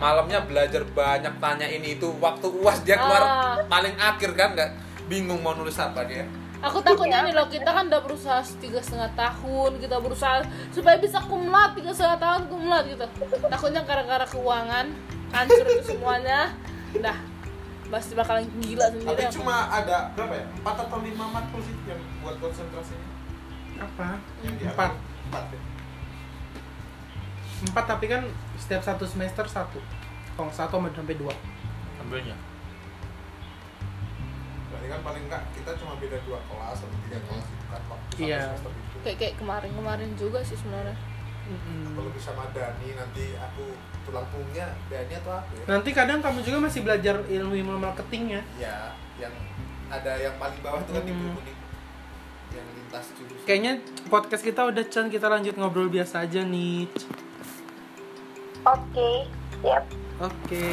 Malamnya 0.01 0.41
belajar 0.41 0.81
banyak 0.83 1.33
tanya 1.37 1.67
ini 1.67 1.95
itu. 1.95 2.09
Waktu 2.17 2.47
uas 2.57 2.81
dia 2.81 2.97
keluar 2.97 3.21
Ah. 3.21 3.55
paling 3.63 3.93
akhir 3.95 4.33
kan 4.33 4.51
nggak 4.51 4.71
bingung 5.05 5.39
mau 5.39 5.53
nulis 5.53 5.77
apa 5.77 6.01
dia. 6.03 6.25
aku 6.59 6.77
takutnya 6.79 7.21
nih 7.21 7.33
loh 7.33 7.45
kita 7.47 7.65
kan 7.67 7.85
udah 7.85 7.99
berusaha 7.99 8.37
tiga 8.57 8.77
setengah 8.77 9.09
tahun 9.11 9.77
kita 9.77 9.97
berusaha 9.97 10.45
supaya 10.69 10.93
bisa 10.95 11.17
kumlat 11.19 11.73
tiga 11.73 11.89
setengah 11.89 12.21
tahun 12.21 12.41
kumlat 12.47 12.85
gitu 12.85 13.01
takutnya 13.43 13.81
gara-gara 13.81 14.21
keuangan 14.23 14.93
hancur 15.31 15.65
itu 15.65 15.83
semuanya 15.87 16.53
udah 16.93 17.17
pasti 17.89 18.13
bakalan 18.13 18.45
gila 18.55 18.87
sendiri 18.87 19.09
Tapi 19.09 19.23
aku. 19.25 19.33
cuma 19.35 19.73
ada 19.73 20.13
berapa 20.13 20.33
ya? 20.33 20.45
4 20.55 20.83
atau 20.85 20.97
5 21.01 21.09
matkul 21.27 21.61
sih 21.61 21.75
yang 21.83 21.97
buat 22.21 22.35
konsentrasinya. 22.37 23.09
apa 23.81 24.07
Yang 24.45 24.69
empat 24.69 24.91
Empat 25.25 25.43
ya. 25.49 25.59
Empat 27.63 27.85
tapi 27.87 28.05
kan 28.07 28.25
setiap 28.55 28.81
satu 28.81 29.03
semester 29.03 29.45
satu 29.45 29.77
kalau 30.33 30.49
satu 30.49 30.79
sampai 30.79 31.13
dua 31.13 31.33
Ambilnya. 31.99 32.33
Berarti 34.67 34.87
kan 34.87 35.01
paling 35.01 35.23
enggak 35.25 35.43
kita 35.53 35.71
cuma 35.77 35.93
beda 35.95 36.17
dua 36.23 36.39
kelas 36.41 36.77
atau 36.79 36.97
tiga 37.03 37.19
kelas 37.21 37.45
itu 37.45 37.65
kan 37.67 37.81
waktu 37.85 38.07
satu 38.09 38.21
Iya. 38.21 38.39
semester 38.49 38.71
itu. 38.71 38.97
kayak 39.01 39.17
kayak 39.17 39.33
kemarin-kemarin 39.37 40.11
juga 40.15 40.39
sih 40.41 40.55
sebenarnya 40.55 40.97
Kalau 41.91 42.07
bisa 42.09 42.31
sama 42.31 42.47
Dani 42.49 42.95
nanti 42.95 43.35
aku 43.35 43.75
tulang 44.01 44.23
punggungnya 44.25 44.71
Dani 44.87 45.13
atau 45.13 45.33
aku 45.35 45.51
ya? 45.53 45.63
nanti 45.67 45.89
kadang 45.91 46.19
kamu 46.19 46.39
juga 46.41 46.57
masih 46.61 46.79
belajar 46.81 47.15
ilmu-ilmu 47.21 47.75
marketingnya 47.77 48.39
Ya, 48.55 48.95
yang 49.19 49.33
ada 49.89 50.15
yang 50.15 50.31
paling 50.37 50.59
bawah 50.61 50.79
itu 50.79 50.91
kan 50.91 51.03
di 51.03 51.11
Hmm. 51.11 51.35
kuning 51.35 51.57
yang 52.51 52.67
lintas 52.71 53.05
jurusan. 53.13 53.43
kayaknya 53.43 53.73
podcast 54.07 54.43
kita 54.43 54.61
udah 54.65 54.83
Chan 54.85 55.07
kita 55.07 55.27
lanjut 55.27 55.53
ngobrol 55.53 55.87
biasa 55.87 56.23
aja 56.23 56.39
nih 56.41 56.87
oke 58.63 59.09
siap 59.61 59.83
oke. 60.19 60.65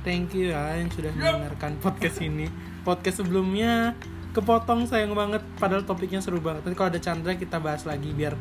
Thank 0.00 0.32
you 0.32 0.48
ya 0.48 0.80
yang 0.80 0.88
sudah 0.88 1.12
mendengarkan 1.12 1.76
podcast 1.76 2.24
ini. 2.24 2.48
Podcast 2.80 3.20
sebelumnya 3.20 3.92
kepotong 4.32 4.88
sayang 4.88 5.12
banget. 5.12 5.44
Padahal 5.60 5.84
topiknya 5.84 6.24
seru 6.24 6.40
banget. 6.40 6.64
Nanti 6.64 6.72
kalau 6.72 6.88
ada 6.88 7.00
Chandra 7.02 7.36
kita 7.36 7.60
bahas 7.60 7.84
lagi 7.84 8.08
biar 8.10 8.32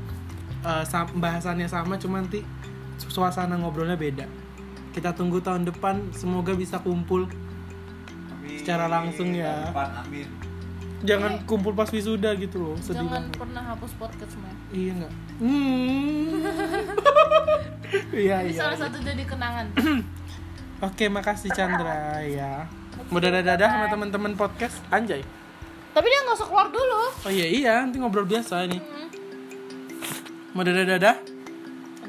eh, 0.63 0.83
sam- 0.87 1.19
bahasannya 1.19 1.67
sama 1.67 1.99
cuma 1.99 2.23
nanti 2.23 2.47
suasana 2.97 3.59
ngobrolnya 3.59 3.99
beda. 3.99 4.23
Kita 4.95 5.11
tunggu 5.11 5.43
tahun 5.43 5.67
depan 5.67 6.15
semoga 6.15 6.55
bisa 6.55 6.79
kumpul 6.79 7.27
secara 8.55 8.87
langsung 8.87 9.35
ya. 9.35 9.69
Depan, 9.69 9.89
amin. 10.07 10.27
jangan 10.99 11.47
kumpul 11.47 11.71
pas 11.71 11.87
wisuda 11.87 12.35
gitu 12.35 12.59
loh 12.59 12.75
sedih 12.75 13.07
jangan 13.07 13.31
banget. 13.31 13.39
pernah 13.39 13.63
hapus 13.71 13.91
podcast 13.95 14.35
man 14.43 14.51
iya 14.75 14.91
nggak? 14.99 15.13
Hmm. 15.39 16.43
iya 18.13 18.45
ini 18.45 18.53
iya 18.53 18.59
salah 18.59 18.77
satu 18.77 18.97
jadi 19.01 19.23
kenangan. 19.25 19.65
Oke 20.87 21.05
makasih 21.11 21.51
Chandra 21.51 22.23
ya. 22.23 22.65
Mau 23.11 23.19
dadah 23.19 23.43
dadah 23.43 23.67
sama 23.67 23.85
teman-teman 23.91 24.33
podcast. 24.35 24.79
Anjay. 24.89 25.23
Tapi 25.91 26.05
dia 26.07 26.19
nggak 26.23 26.37
usah 26.39 26.47
keluar 26.47 26.67
dulu. 26.71 27.01
Oh 27.25 27.31
iya 27.31 27.47
iya. 27.49 27.73
Nanti 27.83 27.99
ngobrol 27.99 28.29
biasa 28.29 28.63
ini. 28.69 28.79
Mau 30.55 30.63
dadah 30.63 30.85
dadah 30.85 31.15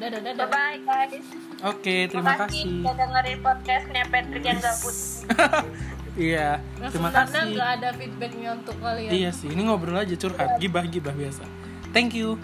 udah 0.01 0.17
udah 0.17 0.49
bye 0.49 0.81
bye 0.81 1.07
guys. 1.13 1.29
Oke 1.61 2.09
terima 2.09 2.33
kasih. 2.41 2.81
udah 2.81 2.95
dengerin 2.97 3.39
podcastnya 3.45 4.03
Patrick 4.09 4.45
yang 4.49 4.61
gabut 4.65 4.97
iya 6.17 6.57
Nah, 6.81 6.89
terima 6.89 7.13
sebenarnya 7.13 7.29
kasih. 7.29 7.53
nggak 7.53 7.71
ada 7.77 7.89
feedbacknya 7.93 8.49
untuk 8.57 8.77
kalian. 8.81 9.11
Iya 9.13 9.31
sih 9.37 9.49
ini 9.53 9.63
ngobrol 9.69 10.01
aja 10.01 10.17
curhat 10.17 10.57
gibah 10.57 10.85
gibah 10.89 11.13
biasa. 11.13 11.45
Thank 11.93 12.17
you 12.17 12.41